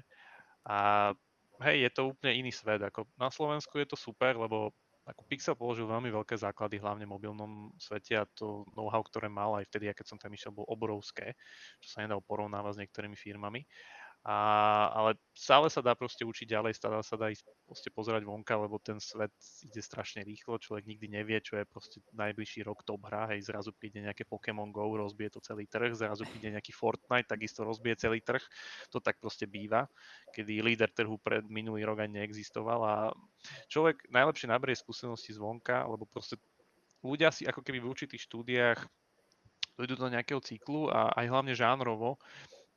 [0.63, 1.11] A
[1.63, 2.81] hej, je to úplne iný svet.
[2.83, 4.71] Ako na Slovensku je to super, lebo
[5.09, 9.57] ako Pixel položil veľmi veľké základy, hlavne v mobilnom svete a to know-how, ktoré mal
[9.57, 11.33] aj vtedy, keď som tam išiel, bol obrovské,
[11.81, 13.65] čo sa nedalo porovnávať s niektorými firmami.
[14.27, 14.35] A,
[14.91, 18.75] ale stále sa dá proste učiť ďalej, stále sa dá ísť proste pozerať vonka, lebo
[18.75, 19.31] ten svet
[19.63, 23.71] ide strašne rýchlo, človek nikdy nevie, čo je proste najbližší rok top hra, hej, zrazu
[23.71, 28.19] príde nejaké Pokémon Go, rozbije to celý trh, zrazu príde nejaký Fortnite, takisto rozbije celý
[28.19, 28.43] trh,
[28.91, 29.87] to tak proste býva,
[30.35, 32.95] kedy líder trhu pred minulý rok ani neexistoval a
[33.71, 36.35] človek najlepšie nabrie skúsenosti zvonka, lebo proste
[37.07, 38.79] ľudia si ako keby v určitých štúdiách
[39.79, 42.19] idú do nejakého cyklu a aj hlavne žánrovo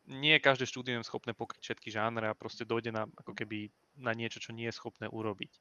[0.06, 4.12] nie každé štúdium je schopné pokryť všetky žánre a proste dojde na, ako keby na
[4.16, 5.52] niečo, čo nie je schopné urobiť.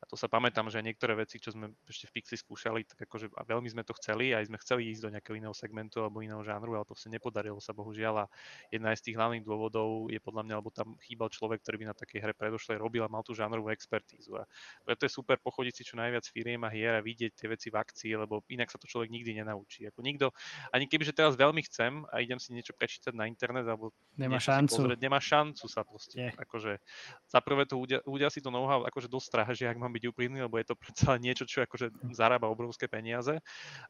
[0.00, 3.36] A to sa pamätám, že niektoré veci, čo sme ešte v Pixi skúšali, tak akože
[3.36, 6.40] a veľmi sme to chceli, aj sme chceli ísť do nejakého iného segmentu alebo iného
[6.40, 8.24] žánru, ale proste nepodarilo sa bohužiaľ.
[8.24, 8.26] A
[8.72, 11.96] jedna z tých hlavných dôvodov je podľa mňa, lebo tam chýbal človek, ktorý by na
[11.96, 14.40] takej hre predošlej robil a mal tú žánrovú expertízu.
[14.40, 14.48] A
[14.88, 17.76] preto je super pochodiť si čo najviac firiem a hier a vidieť tie veci v
[17.76, 19.84] akcii, lebo inak sa to človek nikdy nenaučí.
[19.84, 20.32] Ako nikto,
[20.72, 24.40] ani keby že teraz veľmi chcem a idem si niečo prečítať na internet alebo nemá
[24.40, 24.88] šancu.
[24.88, 26.16] Pozrieť, nemá šancu sa proste.
[26.16, 26.34] Yeah.
[26.40, 26.80] Akože,
[27.28, 30.06] za prvé to ľudia, ľudia si to know-how akože dosť stráži, ak mám mám byť
[30.06, 33.34] úprimný, lebo je to predsa niečo, čo akože zarába obrovské peniaze.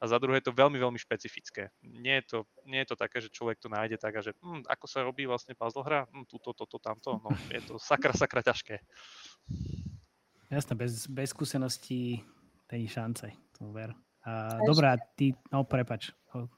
[0.00, 1.68] A za druhé je to veľmi, veľmi špecifické.
[1.84, 4.64] Nie je to, nie je to také, že človek to nájde tak a že hm,
[4.64, 7.20] ako sa robí vlastne puzzle hra, hm, túto, toto, tamto.
[7.20, 8.80] No, je to sakra, sakra ťažké.
[10.48, 12.24] Jasné, bez, bez skúseností
[12.66, 13.92] tej šance, to ver.
[14.24, 16.12] A, dobrá, ty, no prepač.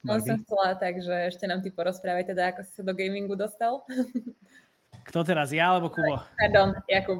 [0.04, 3.32] No som chcela tak, že ešte nám ty porozprávaj teda, ako si sa do gamingu
[3.38, 3.80] dostal.
[5.08, 6.20] Kto teraz, ja alebo Kubo?
[6.36, 7.18] Pardon, Jakub.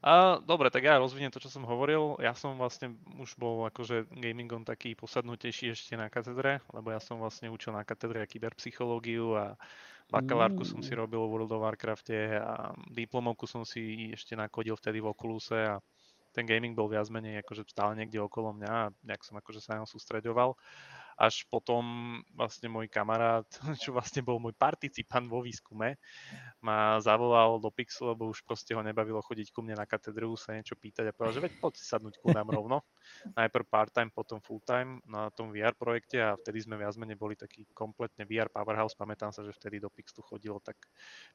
[0.00, 2.16] A, dobre, tak ja rozviniem to, čo som hovoril.
[2.24, 7.20] Ja som vlastne už bol akože gamingom taký posadnutejší ešte na katedre, lebo ja som
[7.20, 9.60] vlastne učil na katedre kyberpsychológiu a
[10.08, 10.98] bakalárku som si mm.
[11.04, 15.84] robil v World of Warcrafte a diplomovku som si ešte nakodil vtedy v Oculus'e a
[16.32, 19.76] ten gaming bol viac menej akože stále niekde okolo mňa a nejak som akože sa
[19.76, 20.56] na sústreďoval
[21.20, 23.44] až potom vlastne môj kamarát,
[23.82, 26.00] čo vlastne bol môj participant vo výskume,
[26.64, 30.56] ma zavolal do Pixu, lebo už proste ho nebavilo chodiť ku mne na katedru, sa
[30.56, 32.80] niečo pýtať a povedal, že veď poď si sadnúť ku nám rovno.
[33.38, 37.68] Najprv part-time, potom full-time na tom VR projekte a vtedy sme viac menej boli taký
[37.76, 38.96] kompletne VR powerhouse.
[38.96, 40.80] Pamätám sa, že vtedy do Pixu chodilo tak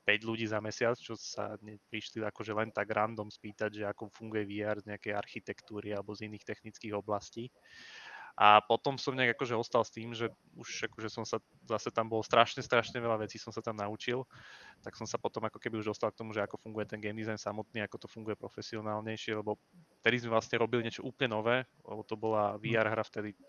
[0.09, 1.53] 5 ľudí za mesiac, čo sa
[1.93, 6.25] prišli akože len tak random spýtať, že ako funguje VR z nejakej architektúry alebo z
[6.25, 7.53] iných technických oblastí.
[8.35, 10.27] A potom som nejak akože ostal s tým, že
[10.59, 14.27] už akože som sa, zase tam bolo strašne, strašne veľa vecí som sa tam naučil,
[14.83, 17.15] tak som sa potom ako keby už dostal k tomu, že ako funguje ten game
[17.15, 19.55] design samotný, ako to funguje profesionálnejšie, lebo
[20.03, 23.39] vtedy sme vlastne robili niečo úplne nové, lebo to bola VR hra vtedy,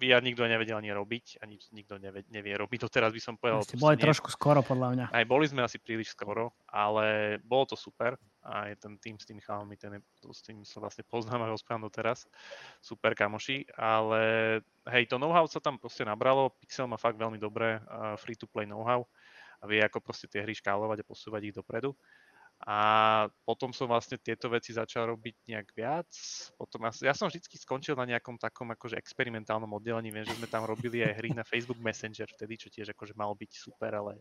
[0.00, 2.88] VR nikto nevedel ani robiť, ani nikto nevie, nevie robiť.
[2.88, 3.64] Doteraz by som povedal...
[3.64, 4.04] Ste boli nie.
[4.08, 5.06] trošku skoro, podľa mňa.
[5.12, 9.28] Aj boli sme asi príliš skoro, ale bolo to super a je ten tým s
[9.28, 12.24] tými chalami, ten s tým sa vlastne poznám a rozprávam doteraz.
[12.80, 14.20] Super kamoši, ale
[14.88, 19.04] hej, to know-how sa tam proste nabralo, Pixel má fakt veľmi dobré uh, free-to-play know-how
[19.60, 21.92] a vie ako proste tie hry škálovať a posúvať ich dopredu.
[22.60, 26.12] A potom som vlastne tieto veci začal robiť nejak viac.
[26.60, 30.12] Potom ja, ja som vždy skončil na nejakom takom akože experimentálnom oddelení.
[30.12, 33.32] Viem, že sme tam robili aj hry na Facebook Messenger vtedy, čo tiež akože malo
[33.32, 34.20] byť super, ale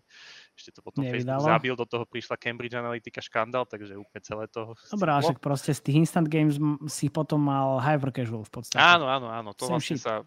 [0.55, 1.43] ešte to potom Nevydalo.
[1.43, 4.71] Facebook zabil, do toho prišla Cambridge Analytica škandál, takže úplne celé to...
[4.87, 6.55] Dobrá, však proste z tých instant games
[6.87, 8.79] si potom mal hyper casual v podstate.
[8.79, 10.23] Áno, áno, áno, to vlastne sa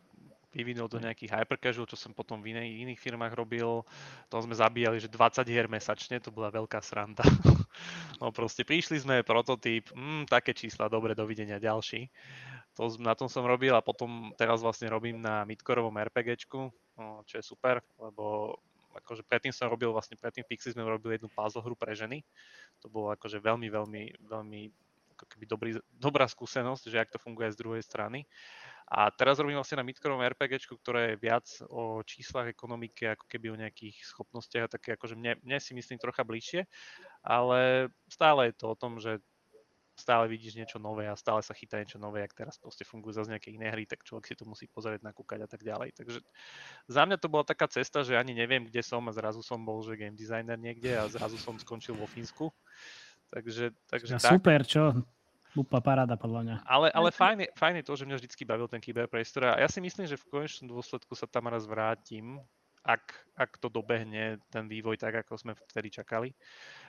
[0.53, 3.83] vyvinul do nejakých hypercasual, čo som potom v inej, iných firmách robil.
[4.29, 7.25] To sme zabíjali, že 20 hier mesačne, to bola veľká sranda.
[8.21, 12.13] no proste prišli sme, prototyp, mm, také čísla, dobre, dovidenia, ďalší.
[12.77, 17.41] To, na tom som robil a potom teraz vlastne robím na midkorovom RPGčku, no, čo
[17.41, 18.57] je super, lebo
[18.93, 22.21] akože predtým som robil, vlastne predtým Pixie sme robili jednu puzzle hru pre ženy.
[22.85, 24.61] To bolo akože veľmi, veľmi, veľmi
[25.17, 28.27] ako keby dobrý, dobrá skúsenosť, že ak to funguje z druhej strany.
[28.93, 33.49] A teraz robím vlastne na midkorovom RPG, ktoré je viac o číslach ekonomiky, ako keby
[33.49, 36.69] o nejakých schopnostiach a také akože mne, mne si myslím trocha bližšie,
[37.25, 39.17] ale stále je to o tom, že
[39.97, 43.33] stále vidíš niečo nové a stále sa chytá niečo nové, ak teraz proste fungujú zase
[43.33, 45.97] nejaké iné hry, tak človek si to musí pozrieť, nakúkať a tak ďalej.
[45.97, 46.21] Takže
[46.89, 49.81] za mňa to bola taká cesta, že ani neviem, kde som a zrazu som bol,
[49.81, 52.53] že game designer niekde a zrazu som skončil vo Fínsku.
[53.33, 54.37] Takže, takže tak.
[54.37, 55.01] Super, čo?
[55.53, 56.57] Úplná paráda podľa mňa.
[56.65, 59.69] Ale, ale fajn, je, fajn je to, že mňa vždycky bavil ten kyberpriestor a ja
[59.69, 62.41] si myslím, že v konečnom dôsledku sa tam raz vrátim,
[62.83, 66.35] ak, ak to dobehne ten vývoj tak, ako sme vtedy čakali.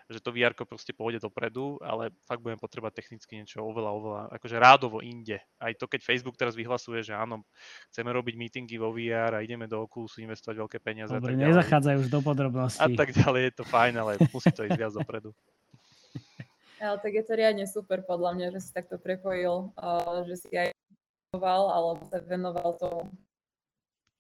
[0.09, 4.57] Že to VR proste pôjde dopredu, ale fakt budem potrebovať technicky niečo oveľa, oveľa, akože
[4.57, 5.37] rádovo inde.
[5.61, 7.45] Aj to, keď Facebook teraz vyhlasuje, že áno,
[7.93, 11.13] chceme robiť meetingy vo VR a ideme do Oculusu investovať veľké peniaze.
[11.13, 12.83] Dobre, nezachádzajú už do podrobností.
[12.83, 15.31] A tak ďalej, je to fajn, ale musí to ísť viac dopredu.
[16.83, 19.71] Tak je to riadne super podľa mňa, že si takto prepojil,
[20.27, 20.75] že si aj
[21.31, 23.07] venoval, alebo sa venoval tomu,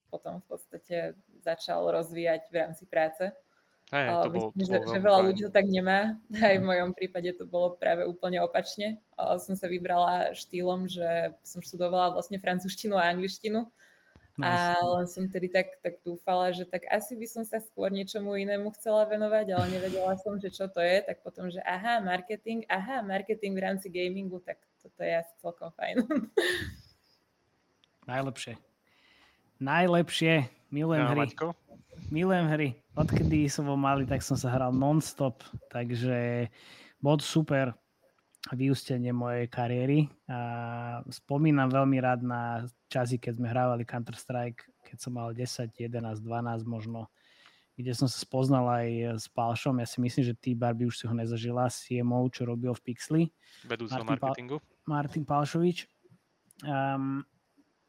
[0.07, 3.35] potom v podstate začal rozvíjať v rámci práce.
[3.91, 6.15] Hey, to bolo, myslím, to že, že veľa ľudí to tak nemá.
[6.39, 9.03] Aj v mojom prípade to bolo práve úplne opačne.
[9.43, 13.67] Som sa vybrala štýlom, že som študovala vlastne francúzštinu a angličtinu
[14.41, 18.33] a len som tedy tak, tak dúfala, že tak asi by som sa skôr niečomu
[18.33, 22.65] inému chcela venovať, ale nevedela som, že čo to je, tak potom, že aha, marketing,
[22.65, 26.01] aha, marketing v rámci gamingu, tak toto je asi celkom fajn.
[28.09, 28.57] Najlepšie.
[29.61, 30.33] Najlepšie.
[30.73, 31.19] Milujem hry.
[31.29, 31.47] Maťko?
[32.09, 32.69] Milujem hry.
[32.97, 36.49] Odkedy som bol malý, tak som sa hral non-stop, takže
[36.99, 37.77] bol super
[38.51, 40.11] vyústenie mojej kariéry.
[40.27, 46.21] A spomínam veľmi rád na časy, keď sme hrávali Counter-Strike, keď som mal 10, 11,
[46.21, 47.09] 12 možno,
[47.73, 49.81] kde som sa spoznal aj s Palšom.
[49.81, 53.23] Ja si myslím, že ty, Barbie, už si ho nezažila, CMO, čo robil v Pixli.
[53.65, 54.61] Vedúceho marketingu.
[54.61, 55.89] Pa- Martin Palšovič.
[56.61, 57.25] Um,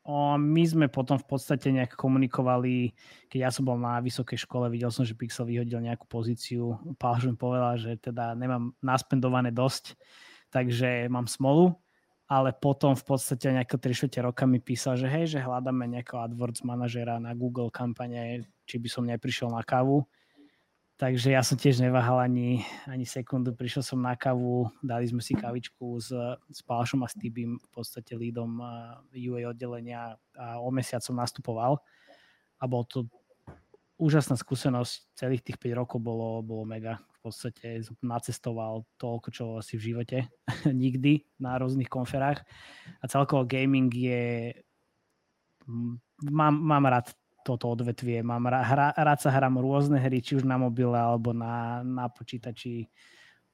[0.09, 2.97] o, my sme potom v podstate nejak komunikovali,
[3.29, 6.81] keď ja som bol na vysokej škole, videl som, že Pixel vyhodil nejakú pozíciu.
[6.97, 10.01] Palš mi povedal, že teda nemám naspendované dosť,
[10.49, 11.77] takže mám smolu,
[12.25, 16.65] ale potom v podstate nejaké 3 roka mi písal, že hej, že hľadáme nejakého AdWords
[16.65, 20.09] manažera na Google kampane, či by som neprišiel na kávu.
[20.95, 25.35] Takže ja som tiež neváhal ani, ani sekundu, prišiel som na kávu, dali sme si
[25.35, 26.15] kavičku s,
[26.49, 28.63] s Pášom a s Tibim, v podstate lídom
[29.11, 31.83] UA oddelenia a o mesiac som nastupoval
[32.63, 33.11] a bol to
[33.99, 37.03] úžasná skúsenosť, celých tých 5 rokov bolo, bolo mega.
[37.25, 40.29] Podstate som nacestoval toľko, čo asi v živote,
[40.69, 42.45] nikdy na rôznych konferách.
[43.01, 44.53] A celkovo gaming je...
[46.21, 50.45] Mám, mám rád toto odvetvie, mám rád, hra, rád sa hrám rôzne hry, či už
[50.45, 52.93] na mobile alebo na, na počítači.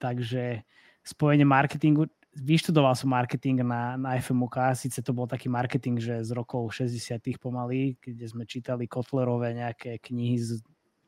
[0.02, 0.66] Takže
[1.06, 6.30] spojenie marketingu, vyštudoval som marketing na, na FMUK, síce to bol taký marketing, že z
[6.34, 10.50] rokov 60 pomaly, kde sme čítali Kotlerové nejaké knihy z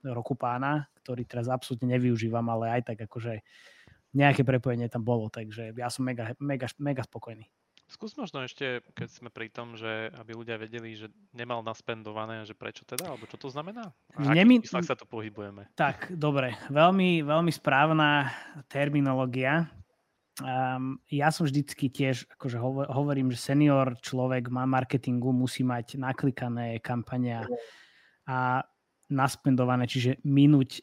[0.03, 3.43] roku pána, ktorý teraz absolútne nevyužívam, ale aj tak akože
[4.13, 7.49] nejaké prepojenie tam bolo, takže ja som mega, mega, mega spokojný.
[7.93, 12.57] Skús možno ešte, keď sme pri tom, že aby ľudia vedeli, že nemal naspendované, že
[12.57, 13.93] prečo teda, alebo čo to znamená?
[14.17, 14.65] A Nemi...
[14.65, 15.69] sa to pohybujeme?
[15.77, 16.57] Tak, dobre.
[16.73, 18.33] Veľmi, veľmi správna
[18.73, 19.69] terminológia.
[20.41, 22.57] Um, ja som vždycky tiež, akože
[22.89, 27.45] hovorím, že senior človek má marketingu, musí mať naklikané kampania
[28.25, 28.65] a
[29.13, 30.81] naspendované, čiže minúť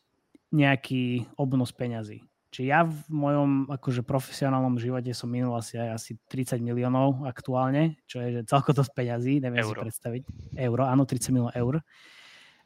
[0.53, 2.21] nejaký obnos peňazí.
[2.49, 8.17] Čiže ja v mojom akože profesionálnom živote som minul asi asi 30 miliónov aktuálne, čo
[8.25, 9.85] je že celko dosť peňazí, neviem euro.
[9.85, 10.21] si predstaviť.
[10.57, 11.75] Euro, áno, 30 miliónov eur.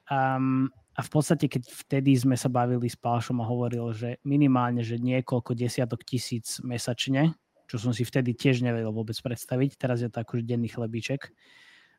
[0.07, 4.85] Um, a v podstate, keď vtedy sme sa bavili s Pášom a hovoril, že minimálne,
[4.87, 7.35] že niekoľko desiatok tisíc mesačne,
[7.67, 11.33] čo som si vtedy tiež nevedel vôbec predstaviť, teraz je to akože denný chlebíček,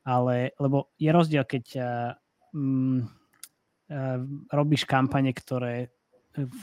[0.08, 1.84] ale, lebo je rozdiel, keď uh,
[4.48, 5.92] robíš kampane, ktoré,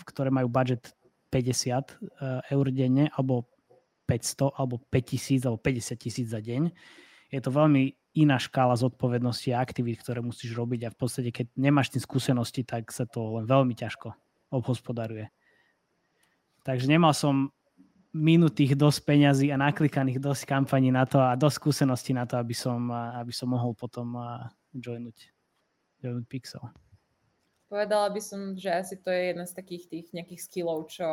[0.09, 0.93] ktoré majú budget
[1.32, 3.47] 50 uh, eur denne, alebo
[4.09, 6.67] 500, alebo 5000, alebo 50 tisíc za deň.
[7.32, 11.47] Je to veľmi iná škála zodpovednosti a aktivít, ktoré musíš robiť a v podstate, keď
[11.55, 14.11] nemáš tým skúsenosti, tak sa to len veľmi ťažko
[14.51, 15.32] obhospodaruje.
[16.67, 17.55] Takže nemal som
[18.11, 22.51] minutých dosť peňazí a naklikaných dosť kampaní na to a dosť skúseností na to, aby
[22.51, 24.19] som, aby som mohol potom
[24.76, 25.32] joinúť,
[26.03, 26.63] joinúť Pixel.
[27.72, 31.07] Povedala by som, že asi to je jedna z takých tých nejakých skillov, čo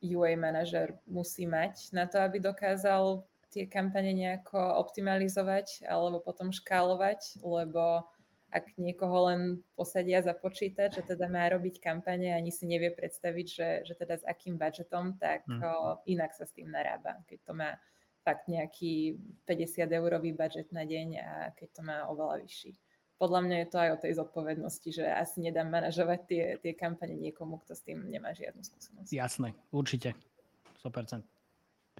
[0.00, 7.44] UA manažer musí mať na to, aby dokázal tie kampane nejako optimalizovať alebo potom škálovať,
[7.44, 8.08] lebo
[8.54, 9.40] ak niekoho len
[9.74, 14.22] posadia za počítač, že teda má robiť kampane ani si nevie predstaviť, že, že teda
[14.22, 15.58] s akým budžetom, tak mm.
[15.60, 17.18] o, inak sa s tým narába.
[17.26, 17.74] Keď to má
[18.22, 22.78] fakt nejaký 50 eurový budget na deň a keď to má oveľa vyšší.
[23.24, 27.16] Podľa mňa je to aj o tej zodpovednosti, že asi nedám manažovať tie, tie kampane
[27.16, 29.08] niekomu, kto s tým nemá žiadnu skúsenosť.
[29.08, 30.12] Jasné, určite.
[30.84, 31.24] 100%.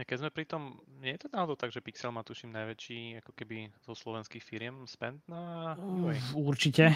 [0.05, 3.33] Keď sme pri tom, nie je to náhodou tak, že Pixel má tuším najväčší ako
[3.33, 6.37] keby zo slovenských firiem spend na UA?
[6.37, 6.93] Určite.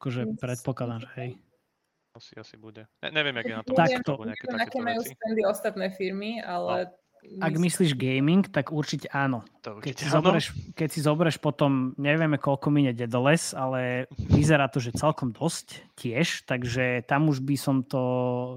[0.00, 1.30] Akože predpokladám, že hej.
[2.16, 2.88] Asi, asi bude.
[3.04, 3.76] Ne, neviem, jak je na tom.
[3.76, 4.12] Takto.
[4.24, 9.46] Neviem, aké majú spendy ostatné firmy, ale no ak myslíš gaming, tak určite áno.
[9.62, 10.14] To určite keď, si áno.
[10.18, 15.86] Zoberieš, keď si zoberieš potom, nevieme koľko mine Dedoles, ale vyzerá to, že celkom dosť
[15.94, 18.02] tiež, takže tam už by som to,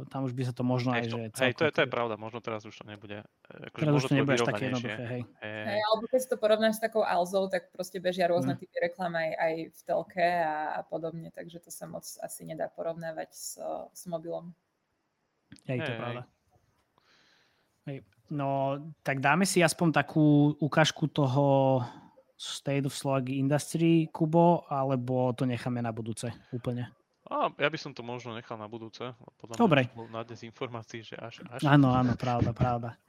[0.10, 2.18] tam už by sa to možno hej, aj, že Hej, to je, to je pravda,
[2.18, 3.22] možno teraz už to nebude.
[3.46, 5.22] Akože teraz už to nebude také jednoduché, hej.
[5.46, 5.82] Hej, hej.
[5.86, 8.62] Alebo keď si to porovnáš s takou Alzou, tak proste bežia rôzne hmm.
[8.66, 12.66] typy reklam aj, aj v telke a, a podobne, takže to sa moc asi nedá
[12.74, 13.62] porovnávať s,
[13.94, 14.58] s mobilom.
[15.70, 16.22] Hej, to je pravda.
[17.86, 18.15] Hej.
[18.34, 21.80] No, tak dáme si aspoň takú ukážku toho
[22.36, 26.92] State of Slovak Industry, Kubo, alebo to necháme na budúce úplne?
[27.26, 29.02] A, ja by som to možno nechal na budúce.
[29.42, 29.90] Podľa Dobre.
[29.98, 31.66] Mňa na dnes informácií, že až, až.
[31.66, 33.02] Áno, áno, pravda, pravda.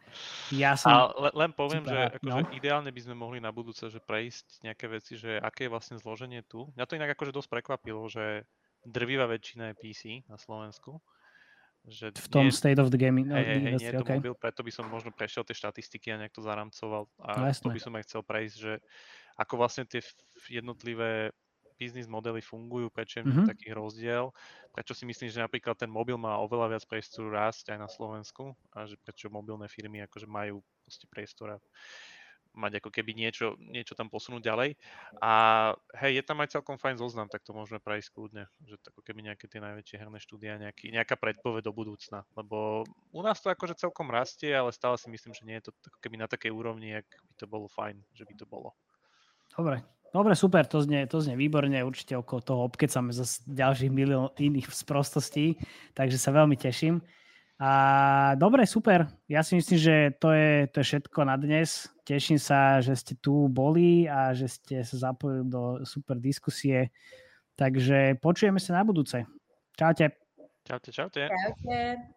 [0.49, 0.89] Ja som...
[0.89, 0.97] A
[1.29, 2.57] le, len poviem, Super, že akože no.
[2.57, 6.41] ideálne by sme mohli na budúce že prejsť nejaké veci, že aké je vlastne zloženie
[6.49, 6.65] tu.
[6.81, 8.49] Mňa to inak akože dosť prekvapilo, že
[8.89, 10.03] drvivá väčšina je PC
[10.33, 10.97] na Slovensku.
[11.87, 14.19] Že v tom nie, State of the Gaming hej, hej, industry, nie je to okay.
[14.19, 17.07] mobil, preto by som možno prešiel tie štatistiky a nejak to zaramcoval.
[17.23, 18.73] A no, to by som aj chcel prejsť, že
[19.39, 20.03] ako vlastne tie
[20.51, 21.31] jednotlivé
[21.77, 23.49] biznis modely fungujú, prečo je mm-hmm.
[23.53, 24.33] taký rozdiel,
[24.73, 28.57] prečo si myslím, že napríklad ten mobil má oveľa viac priestoru rásť aj na Slovensku
[28.73, 30.65] a že prečo mobilné firmy akože majú
[31.13, 31.61] priestor
[32.57, 34.71] mať ako keby niečo, niečo tam posunúť ďalej.
[35.21, 35.33] A
[36.01, 39.31] hej, je tam aj celkom fajn zoznam, tak to môžeme prejsť kľudne, že ako keby
[39.31, 42.25] nejaké tie najväčšie herné štúdia, nejaký, nejaká predpoveď do budúcna.
[42.35, 45.77] Lebo u nás to akože celkom rastie, ale stále si myslím, že nie je to
[45.93, 48.73] ako keby na takej úrovni, ak by to bolo fajn, že by to bolo.
[49.55, 49.85] Dobre,
[50.17, 54.73] Dobre, super, to znie, to znie výborne, určite okolo toho obkecame zase ďalších milión iných
[54.73, 55.61] sprostostí,
[55.93, 57.05] takže sa veľmi teším.
[57.57, 59.09] A dobre, super.
[59.33, 61.89] Ja si myslím, že to je, to je všetko na dnes.
[62.05, 66.93] Teším sa, že ste tu boli a že ste sa zapojili do super diskusie.
[67.57, 69.25] Takže počujeme sa na budúce.
[69.73, 70.21] Čaute.
[70.69, 71.33] Čaute, čaute.
[71.33, 72.16] Čaute.